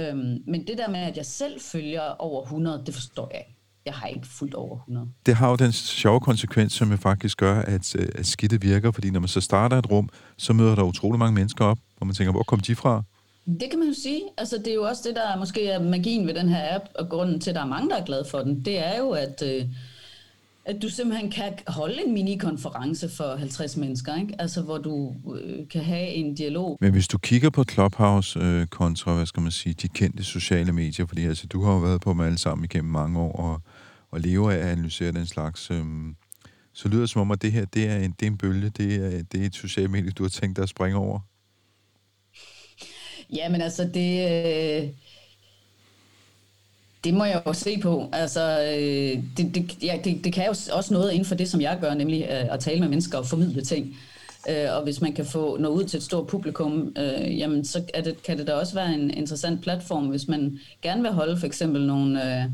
[0.00, 3.50] Øhm, men det der med, at jeg selv følger over 100, det forstår jeg ikke.
[3.86, 5.08] Jeg har ikke fulgt over 100.
[5.26, 8.90] Det har jo den sjove konsekvens, som jo faktisk gør, at, øh, at skidtet virker,
[8.90, 12.06] fordi når man så starter et rum, så møder der utrolig mange mennesker op, og
[12.06, 13.02] man tænker, hvor kom de fra?
[13.46, 14.22] Det kan man jo sige.
[14.38, 17.08] Altså, det er jo også det, der måske er magien ved den her app, og
[17.08, 19.42] grunden til, at der er mange, der er glade for den, det er jo, at...
[19.46, 19.66] Øh,
[20.66, 24.34] at du simpelthen kan holde en mini-konference for 50 mennesker, ikke?
[24.38, 26.78] Altså, hvor du øh, kan have en dialog.
[26.80, 30.72] Men hvis du kigger på Clubhouse øh, kontra, hvad skal man sige, de kendte sociale
[30.72, 33.60] medier, fordi altså, du har jo været på dem alle sammen igennem mange år, og,
[34.10, 35.84] og lever af at analysere den slags, øh,
[36.72, 38.68] så lyder det som om, at det her, det er en, det er en bølge,
[38.68, 41.20] det er, det er et socialt medie, du har tænkt dig at springe over.
[43.34, 44.82] Ja, men altså, det...
[44.82, 44.88] Øh
[47.04, 48.08] det må jeg jo se på.
[48.12, 51.60] Altså, øh, det, det, ja, det, det kan jo også noget inden for det, som
[51.60, 53.96] jeg gør, nemlig øh, at tale med mennesker og formidle ting.
[54.48, 57.82] Øh, og hvis man kan få nå ud til et stort publikum, øh, jamen, så
[57.94, 61.36] er det, kan det da også være en interessant platform, hvis man gerne vil holde
[61.36, 62.44] for eksempel nogle øh,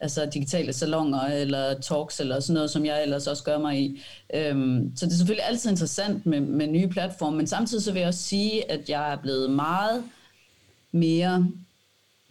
[0.00, 4.02] altså digitale salonger eller talks eller sådan noget, som jeg ellers også gør mig i.
[4.34, 8.00] Øh, så det er selvfølgelig altid interessant med, med nye platforme, men samtidig så vil
[8.00, 10.04] jeg også sige, at jeg er blevet meget
[10.92, 11.46] mere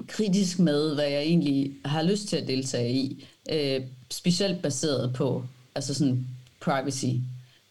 [0.08, 3.26] kritisk med, hvad jeg egentlig har lyst til at deltage i.
[3.52, 3.82] Øh,
[4.12, 5.43] specielt baseret på
[5.76, 6.28] altså sådan
[6.60, 7.06] privacy.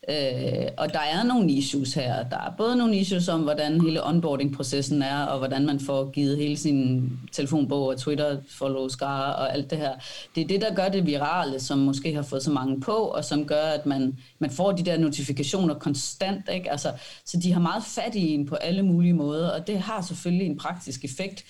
[0.08, 2.28] Øh, og der er nogle issues her.
[2.28, 6.36] Der er både nogle issues om, hvordan hele onboarding-processen er, og hvordan man får givet
[6.36, 9.92] hele sin telefonbog og Twitter-follow skar og alt det her.
[10.34, 13.24] Det er det, der gør det virale, som måske har fået så mange på, og
[13.24, 16.48] som gør, at man, man får de der notifikationer konstant.
[16.54, 16.70] Ikke?
[16.70, 16.92] Altså,
[17.24, 20.46] så de har meget fat i en på alle mulige måder, og det har selvfølgelig
[20.46, 21.44] en praktisk effekt,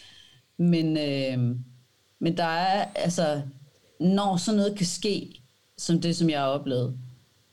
[0.59, 1.57] men, øh,
[2.19, 3.43] men der er, altså,
[4.01, 5.41] når sådan noget kan ske,
[5.79, 6.99] som det, som jeg har oplevet,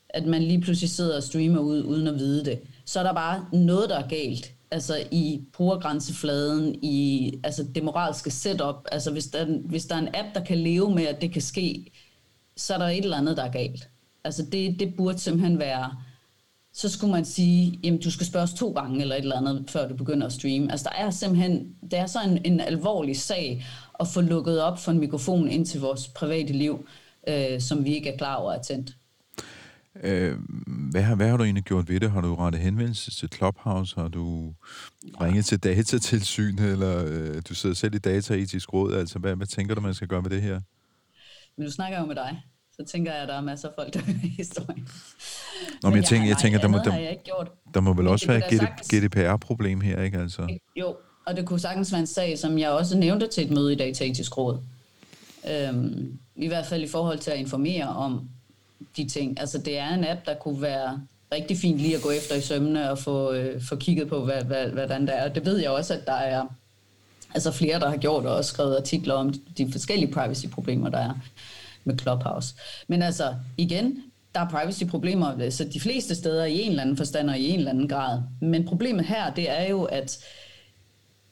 [0.08, 3.12] at man lige pludselig sidder og streamer ud, uden at vide det, så er der
[3.12, 4.52] bare noget, der er galt.
[4.70, 8.86] Altså i brugergrænsefladen, i altså det moralske setup.
[8.92, 11.42] Altså hvis der, hvis der er en app, der kan leve med, at det kan
[11.42, 11.92] ske,
[12.56, 13.88] så er der et eller andet, der er galt.
[14.24, 15.90] Altså det, det burde simpelthen være
[16.74, 19.88] så skulle man sige, jamen du skal spørges to gange eller et eller andet, før
[19.88, 20.70] du begynder at streame.
[20.72, 23.66] Altså der er simpelthen, det er så en, en alvorlig sag
[24.00, 26.86] at få lukket op for en mikrofon ind til vores private liv,
[27.28, 28.96] øh, som vi ikke er klar over er tændt.
[30.02, 30.38] Øh,
[30.90, 32.10] hvad, har, hvad har du egentlig gjort ved det?
[32.10, 34.00] Har du rettet henvendelse til Clubhouse?
[34.00, 34.54] Har du
[35.20, 38.94] ringet til datatilsyn, eller øh, du sidder selv i dataetisk råd?
[38.94, 40.60] Altså, hvad, hvad tænker du, man skal gøre med det her?
[41.56, 42.42] Men du snakker jo med dig,
[42.76, 44.88] så tænker jeg, at der er masser af folk, der vil historien.
[45.82, 47.14] Nå, men jeg, tænker, jeg tænker, der må, der,
[47.74, 48.60] der må vel også være et
[48.92, 50.18] GDPR-problem her, ikke?
[50.18, 50.96] Altså, Jo,
[51.26, 53.76] og det kunne sagtens være en sag, som jeg også nævnte til et møde i
[53.76, 54.58] Dataetisk Råd.
[55.50, 58.28] Øhm, I hvert fald i forhold til at informere om
[58.96, 59.40] de ting.
[59.40, 61.00] Altså det er en app, der kunne være
[61.32, 64.42] rigtig fint lige at gå efter i sømmene og få, øh, få kigget på, hvad,
[64.42, 65.28] hvad, hvordan det er.
[65.28, 66.46] Det ved jeg også, at der er
[67.34, 71.14] altså flere, der har gjort og også skrevet artikler om de forskellige privacy-problemer, der er
[71.84, 72.54] med Clubhouse.
[72.88, 74.02] Men altså, igen,
[74.34, 77.48] der er privacy-problemer, øh, så de fleste steder i en eller anden forstand og i
[77.48, 78.22] en eller anden grad.
[78.40, 80.18] Men problemet her, det er jo, at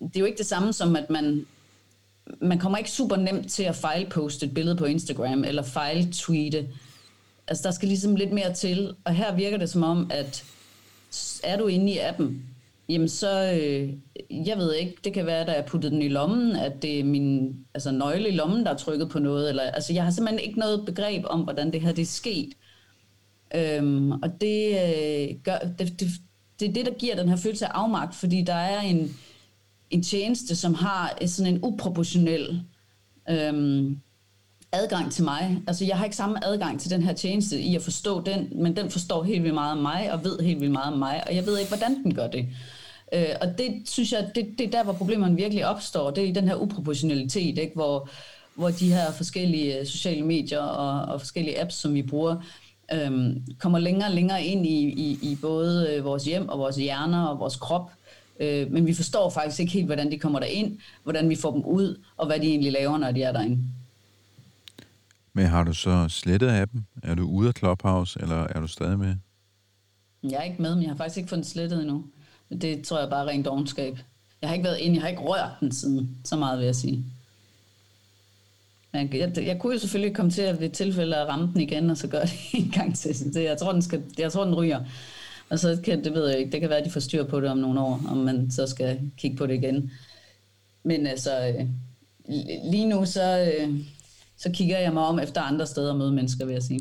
[0.01, 1.47] det er jo ikke det samme som, at man,
[2.41, 6.69] man kommer ikke super nemt til at fejlposte et billede på Instagram, eller fejltweete.
[7.49, 10.45] Altså, der skal ligesom lidt mere til, og her virker det som om, at
[11.45, 12.43] er du inde i appen,
[12.93, 13.93] jamen så, øh,
[14.47, 17.05] jeg ved ikke, det kan være, at jeg puttet den i lommen, at det er
[17.05, 20.49] min altså, nøgle i lommen, der er trykket på noget, eller, altså jeg har simpelthen
[20.49, 22.53] ikke noget begreb om, hvordan det her det er sket.
[23.55, 26.09] Øhm, og det, øh, gør, det, det,
[26.61, 29.17] det er det, der giver den her følelse af afmagt, fordi der er en,
[29.91, 32.63] en tjeneste, som har sådan en uproportionel
[33.31, 34.01] øhm,
[34.73, 35.63] adgang til mig.
[35.67, 38.77] Altså, jeg har ikke samme adgang til den her tjeneste i at forstå den, men
[38.77, 41.35] den forstår helt vildt meget om mig, og ved helt vildt meget om mig, og
[41.35, 42.47] jeg ved ikke, hvordan den gør det.
[43.13, 46.11] Øh, og det synes jeg, det, det er der, hvor problemerne virkelig opstår.
[46.11, 47.75] Det er i den her uproportionalitet, ikke?
[47.75, 48.09] Hvor,
[48.55, 52.37] hvor de her forskellige øh, sociale medier og, og forskellige apps, som vi bruger,
[52.95, 56.77] øhm, kommer længere og længere ind i, i, i både øh, vores hjem og vores
[56.77, 57.93] hjerner og vores krop.
[58.41, 61.65] Øh, men vi forstår faktisk ikke helt, hvordan de kommer derind, hvordan vi får dem
[61.65, 63.59] ud, og hvad de egentlig laver, når de er derinde.
[65.33, 66.87] men har du så slettet appen?
[67.03, 69.15] Er du ude af Clubhouse, eller er du stadig med?
[70.23, 72.05] Jeg er ikke med, men jeg har faktisk ikke fået den slettet endnu.
[72.61, 73.99] Det tror jeg bare er rent dogenskab.
[74.43, 76.17] Jeg har ikke været inde, jeg har ikke rørt den siden.
[76.25, 77.05] Så meget vil jeg sige.
[78.93, 81.91] Men jeg, jeg kunne jo selvfølgelig komme til at ved tilfælde at ramme den igen,
[81.91, 83.15] og så gøre det en gang til.
[83.15, 84.81] Så det, jeg, tror, den skal, jeg tror, den ryger.
[85.49, 87.41] Og så kan, det ved jeg ikke, det kan være, at de får styr på
[87.41, 89.91] det om nogle år, om man så skal kigge på det igen.
[90.83, 91.67] Men altså, øh,
[92.71, 93.75] lige nu så, øh,
[94.37, 96.81] så kigger jeg mig om efter andre steder at møde mennesker, vil jeg sige.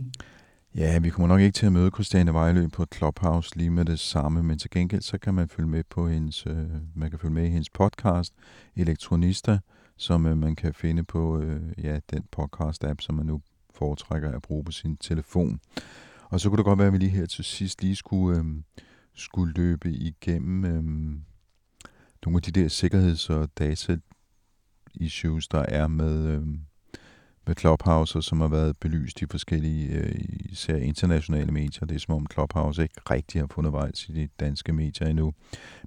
[0.76, 4.00] Ja, vi kommer nok ikke til at møde Christiane Vejlø på Clubhouse lige med det
[4.00, 7.34] samme, men til gengæld så kan man følge med på hendes, øh, man kan følge
[7.34, 8.34] med i hendes podcast,
[8.76, 9.60] Elektronista,
[9.98, 13.42] som øh, man kan finde på øh, ja, den podcast-app, som man nu
[13.74, 15.60] foretrækker at bruge på sin telefon.
[16.24, 18.46] Og så kunne det godt være, at vi lige her til sidst lige skulle, øh,
[19.14, 20.84] skulle løbe igennem øh,
[22.26, 26.48] nogle af de der sikkerheds- og data-issues, der er med, øh,
[27.48, 30.16] med Clubhouse, og som har været belyst i forskellige, øh,
[30.50, 31.86] især internationale medier.
[31.86, 35.34] Det er som om Clubhouse ikke rigtig har fundet vej til de danske medier endnu.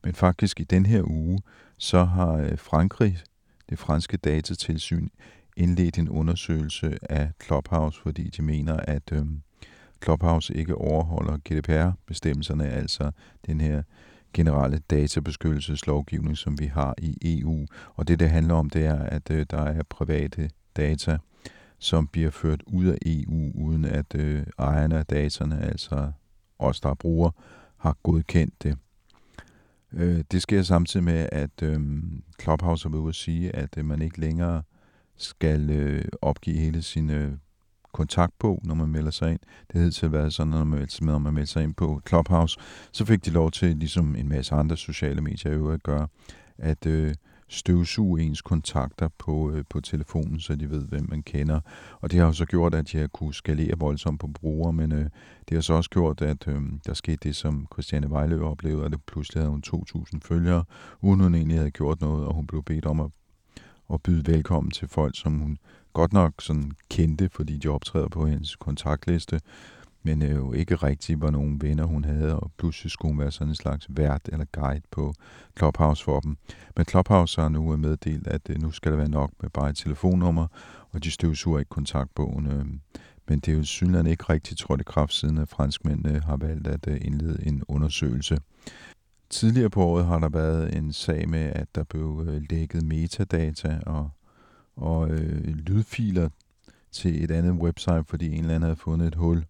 [0.04, 1.40] Men faktisk i den her uge,
[1.78, 3.18] så har øh, Frankrig,
[3.70, 5.08] det franske datatilsyn,
[5.56, 9.26] indledt en undersøgelse af Clubhouse, fordi de mener, at øh,
[10.04, 13.10] Clubhouse ikke overholder GDPR-bestemmelserne, altså
[13.46, 13.82] den her
[14.32, 17.66] generelle databeskyttelseslovgivning, som vi har i EU.
[17.94, 21.18] Og det, det handler om, det er, at øh, der er private data,
[21.84, 26.12] som bliver ført ud af EU, uden at øh, ejerne af dataene, altså
[26.58, 27.30] os, der bruger,
[27.76, 28.78] har godkendt det.
[29.92, 31.80] Øh, det sker samtidig med, at øh,
[32.42, 34.62] Clubhouse har været ude at sige, at øh, man ikke længere
[35.16, 37.32] skal øh, opgive hele sin øh,
[37.92, 39.40] kontaktbog, når man melder sig ind.
[39.72, 42.58] Det hed til været sådan, når man, med, når man melder sig ind på Clubhouse,
[42.92, 46.06] så fik de lov til, ligesom en masse andre sociale medier i øvrigt gør,
[46.58, 47.14] at øh,
[47.54, 51.60] støvsuge ens kontakter på, øh, på telefonen, så de ved, hvem man kender.
[52.00, 55.04] Og det har jo så gjort, at jeg kunne skalere voldsomt på brugere, men øh,
[55.48, 58.92] det har så også gjort, at øh, der skete det, som Christiane Vejlø oplevede, at
[58.92, 60.64] det pludselig havde hun 2.000 følgere,
[61.00, 63.10] uden hun egentlig havde gjort noget, og hun blev bedt om at,
[63.92, 65.58] at byde velkommen til folk, som hun
[65.92, 69.40] godt nok sådan kendte, fordi de optræder på hendes kontaktliste,
[70.04, 73.30] men øh, jo ikke rigtig var nogen venner, hun havde, og pludselig skulle hun være
[73.30, 75.14] sådan en slags vært eller guide på
[75.58, 76.36] Clubhouse for dem.
[76.76, 79.70] Men Clubhouse har nu øh, meddelt, at øh, nu skal der være nok med bare
[79.70, 80.46] et telefonnummer,
[80.92, 82.46] og de støvsuger ikke kontaktbogen.
[82.46, 82.64] Øh,
[83.28, 86.36] men det er jo synligheden ikke rigtig trådt i kraft, siden at franskmændene øh, har
[86.36, 88.38] valgt at øh, indlede en undersøgelse.
[89.30, 93.80] Tidligere på året har der været en sag med, at der blev øh, lækket metadata
[93.86, 94.10] og,
[94.76, 96.28] og øh, lydfiler
[96.92, 99.44] til et andet website, fordi en eller anden havde fundet et hul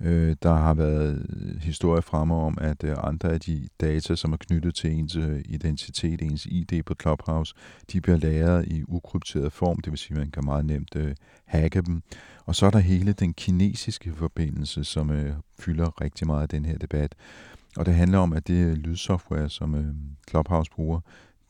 [0.00, 1.26] Øh, der har været
[1.60, 5.40] historier fremme om, at øh, andre af de data, som er knyttet til ens øh,
[5.44, 7.54] identitet, ens ID på Clubhouse,
[7.92, 11.14] de bliver lagret i ukrypteret form, det vil sige, at man kan meget nemt øh,
[11.44, 12.02] hacke dem.
[12.46, 16.64] Og så er der hele den kinesiske forbindelse, som øh, fylder rigtig meget af den
[16.64, 17.14] her debat.
[17.76, 19.94] Og det handler om, at det lydsoftware, som øh,
[20.30, 21.00] Clubhouse bruger,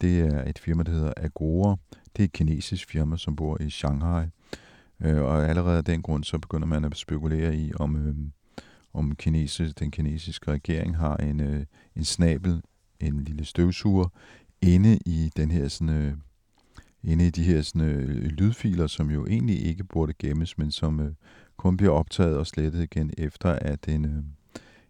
[0.01, 1.77] det er et firma, der hedder Agora.
[2.17, 4.27] Det er et kinesisk firma, som bor i Shanghai.
[5.01, 8.15] Øh, og allerede af den grund, så begynder man at spekulere i, om, øh,
[8.95, 11.65] om kinesi, den kinesiske regering har en, øh,
[11.97, 12.63] en snabel,
[13.01, 14.09] en lille støvsuger,
[14.63, 16.13] inde i den her sådan, øh,
[17.03, 21.01] inde i de her sådan, øh, lydfiler, som jo egentlig ikke burde gemmes, men som
[21.01, 21.13] øh,
[21.57, 24.23] kun bliver optaget og slettet igen efter at en, øh,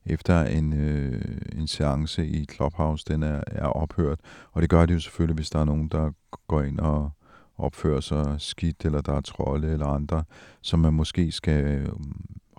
[0.06, 1.22] efter en, øh,
[1.52, 4.20] en seance i Clubhouse, den er, er ophørt.
[4.52, 6.10] Og det gør det jo selvfølgelig, hvis der er nogen, der
[6.48, 7.10] går ind og
[7.58, 10.24] opfører sig skidt, eller der er trolde eller andre,
[10.62, 11.88] som man måske skal øh,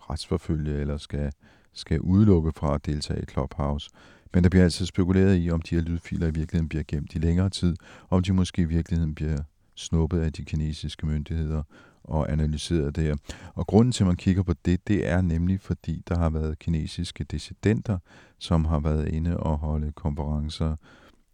[0.09, 1.31] retsforfølge, eller skal,
[1.73, 3.89] skal udelukke fra at deltage i Clubhouse.
[4.33, 7.17] Men der bliver altså spekuleret i, om de her lydfiler i virkeligheden bliver gemt i
[7.17, 7.75] længere tid,
[8.09, 9.37] om de måske i virkeligheden bliver
[9.75, 11.63] snuppet af de kinesiske myndigheder
[12.03, 13.15] og analyseret det her.
[13.55, 16.59] Og grunden til, at man kigger på det, det er nemlig, fordi der har været
[16.59, 17.97] kinesiske dissidenter,
[18.39, 20.75] som har været inde og holde konferencer,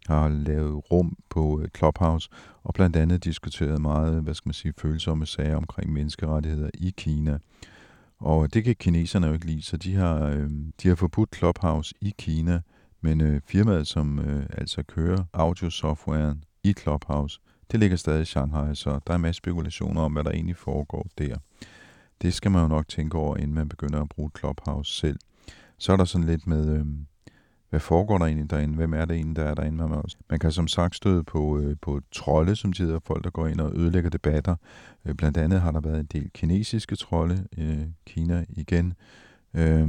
[0.08, 2.30] har lavet rum på øh, Clubhouse,
[2.62, 7.38] og blandt andet diskuteret meget, hvad skal man sige, følsomme sager omkring menneskerettigheder i Kina.
[8.18, 10.50] Og øh, det kan kineserne jo ikke lide, så de har, øh,
[10.82, 12.60] de har forbudt Clubhouse i Kina,
[13.00, 17.40] men øh, firmaet, som øh, altså kører audiosoftwaren i Clubhouse,
[17.70, 21.06] det ligger stadig i Shanghai, så der er masser spekulationer om, hvad der egentlig foregår
[21.18, 21.36] der.
[22.22, 25.18] Det skal man jo nok tænke over, inden man begynder at bruge Clubhouse selv.
[25.78, 26.86] Så er der sådan lidt med, øh,
[27.70, 28.74] hvad foregår der egentlig derinde?
[28.74, 29.84] Hvem er det egentlig, der er derinde?
[29.84, 30.16] os.
[30.30, 33.60] man kan som sagt støde på, øh, på trolde, som tider folk, der går ind
[33.60, 34.56] og ødelægger debatter.
[35.04, 38.94] Øh, blandt andet har der været en del kinesiske trolde, øh, Kina igen.
[39.54, 39.88] Øh,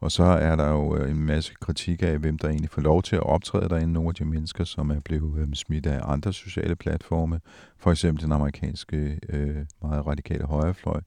[0.00, 3.02] og så er der jo øh, en masse kritik af, hvem der egentlig får lov
[3.02, 3.92] til at optræde derinde.
[3.92, 7.40] Nogle af de mennesker, som er blevet øh, smidt af andre sociale platforme,
[7.76, 11.00] for eksempel den amerikanske øh, meget radikale højrefløj,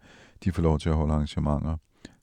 [0.43, 1.77] de får lov til at holde arrangementer.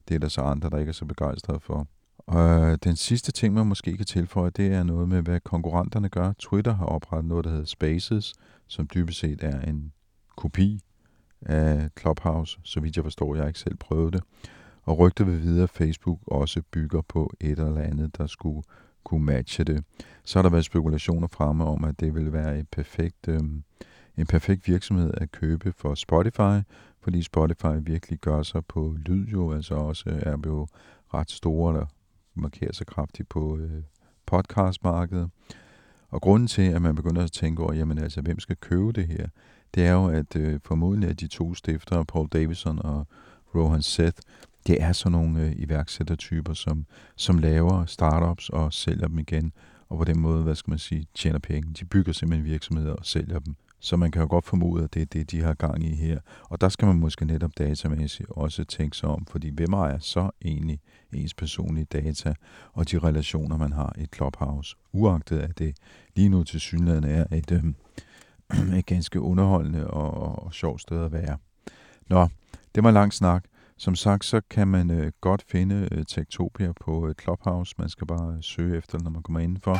[0.08, 1.86] Det er der så andre, der ikke er så begejstrede for.
[2.30, 6.32] Og den sidste ting, man måske kan tilføje, det er noget med, hvad konkurrenterne gør.
[6.38, 8.34] Twitter har oprettet noget, der hedder Spaces,
[8.66, 9.92] som dybest set er en
[10.36, 10.80] kopi
[11.42, 13.34] af Clubhouse, så vidt jeg forstår.
[13.34, 14.22] Jeg har ikke selv prøvet det.
[14.82, 18.62] Og rygter vil videre, at Facebook også bygger på et eller andet, der skulle
[19.04, 19.84] kunne matche det.
[20.24, 23.40] Så har der været spekulationer fremme om, at det ville være et perfekt, øh,
[24.16, 26.66] en perfekt virksomhed at købe for Spotify,
[27.02, 30.66] fordi Spotify virkelig gør sig på lyd jo, altså også er jo
[31.14, 31.86] ret store, eller
[32.40, 33.82] markerer sig kraftigt på øh,
[34.26, 35.30] podcastmarkedet.
[36.10, 39.06] Og grunden til, at man begynder at tænke over, jamen altså, hvem skal købe det
[39.06, 39.26] her,
[39.74, 43.06] det er jo, at øh, formodentlig at de to stiftere, Paul Davison og
[43.54, 44.22] Rohan Seth,
[44.66, 46.86] det er sådan nogle øh, iværksættertyper, som,
[47.16, 49.52] som laver startups og sælger dem igen,
[49.88, 51.74] og på den måde, hvad skal man sige, tjener penge.
[51.80, 53.54] De bygger simpelthen virksomheder og sælger dem.
[53.80, 56.20] Så man kan jo godt formode, at det er det, de har gang i her.
[56.42, 60.30] Og der skal man måske netop datamæssigt også tænke sig om, fordi hvem ejer så
[60.44, 60.80] egentlig
[61.12, 62.34] ens personlige data
[62.72, 65.76] og de relationer, man har i Clubhouse, uagtet at det
[66.16, 67.64] lige nu til synligheden er et, øh,
[68.78, 71.38] et ganske underholdende og, og sjovt sted at være.
[72.08, 72.28] Nå,
[72.74, 73.44] det var lang snak.
[73.76, 77.74] Som sagt, så kan man øh, godt finde øh, Tektopia på øh, Clubhouse.
[77.78, 79.78] Man skal bare øh, søge efter når man kommer indenfor.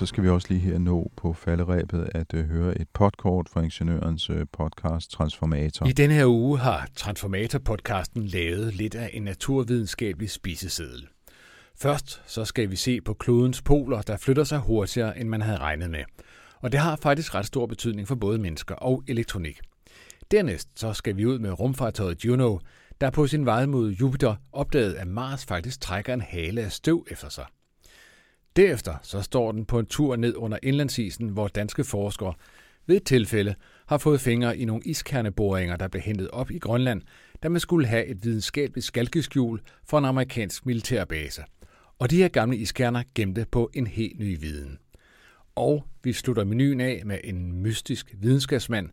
[0.00, 3.60] Så skal vi også lige her nå på falderæbet at øh, høre et podkort fra
[3.60, 5.86] Ingeniørens øh, podcast Transformator.
[5.86, 11.08] I denne her uge har Transformator-podcasten lavet lidt af en naturvidenskabelig spiseseddel.
[11.76, 15.58] Først så skal vi se på klodens poler, der flytter sig hurtigere, end man havde
[15.58, 16.04] regnet med.
[16.60, 19.60] Og det har faktisk ret stor betydning for både mennesker og elektronik.
[20.30, 22.58] Dernæst så skal vi ud med rumfartøjet Juno,
[23.00, 27.06] der på sin vej mod Jupiter opdagede, at Mars faktisk trækker en hale af støv
[27.10, 27.44] efter sig.
[28.56, 32.34] Derefter så står den på en tur ned under indlandsisen, hvor danske forskere
[32.86, 33.54] ved et tilfælde
[33.86, 37.02] har fået fingre i nogle iskerneboringer, der blev hentet op i Grønland,
[37.42, 41.42] da man skulle have et videnskabeligt skalkeskjul for en amerikansk militærbase.
[41.98, 44.78] Og de her gamle iskerner gemte på en helt ny viden.
[45.54, 48.88] Og vi slutter menuen af med en mystisk videnskabsmand,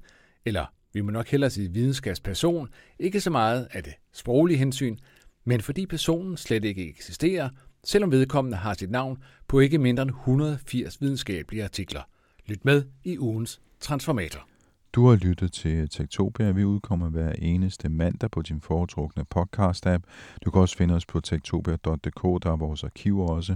[0.45, 4.97] eller vi må nok hellere sige videnskabsperson, ikke så meget af det sproglige hensyn,
[5.45, 7.49] men fordi personen slet ikke eksisterer,
[7.87, 9.17] selvom vedkommende har sit navn
[9.47, 12.01] på ikke mindre end 180 videnskabelige artikler.
[12.45, 14.47] Lyt med i ugens Transformator.
[14.93, 16.51] Du har lyttet til Tektopia.
[16.51, 20.03] Vi udkommer hver eneste mandag på din foretrukne podcast-app.
[20.45, 23.55] Du kan også finde os på tektopia.dk, der er vores arkiver også.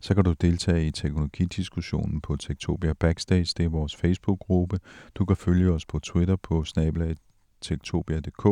[0.00, 4.80] Så kan du deltage i teknologidiskussionen på Tektopia Backstage, det er vores Facebook-gruppe.
[5.14, 6.64] Du kan følge os på Twitter på
[7.60, 8.46] tektopia.dk,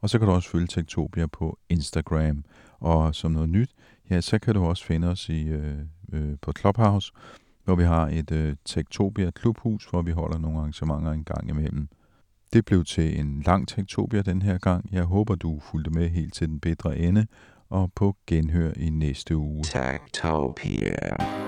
[0.00, 2.44] og så kan du også følge Tektopia på Instagram.
[2.80, 3.70] Og som noget nyt,
[4.10, 5.78] ja, så kan du også finde os i, øh,
[6.12, 7.12] øh, på Clubhouse,
[7.64, 11.88] hvor vi har et øh, Tektopia klubhus, hvor vi holder nogle arrangementer en gang imellem.
[12.52, 14.88] Det blev til en lang Tektopia den her gang.
[14.92, 17.26] Jeg håber, du fulgte med helt til den bedre ende,
[17.70, 19.64] og på genhør i næste uge.
[19.64, 21.47] Tektopia.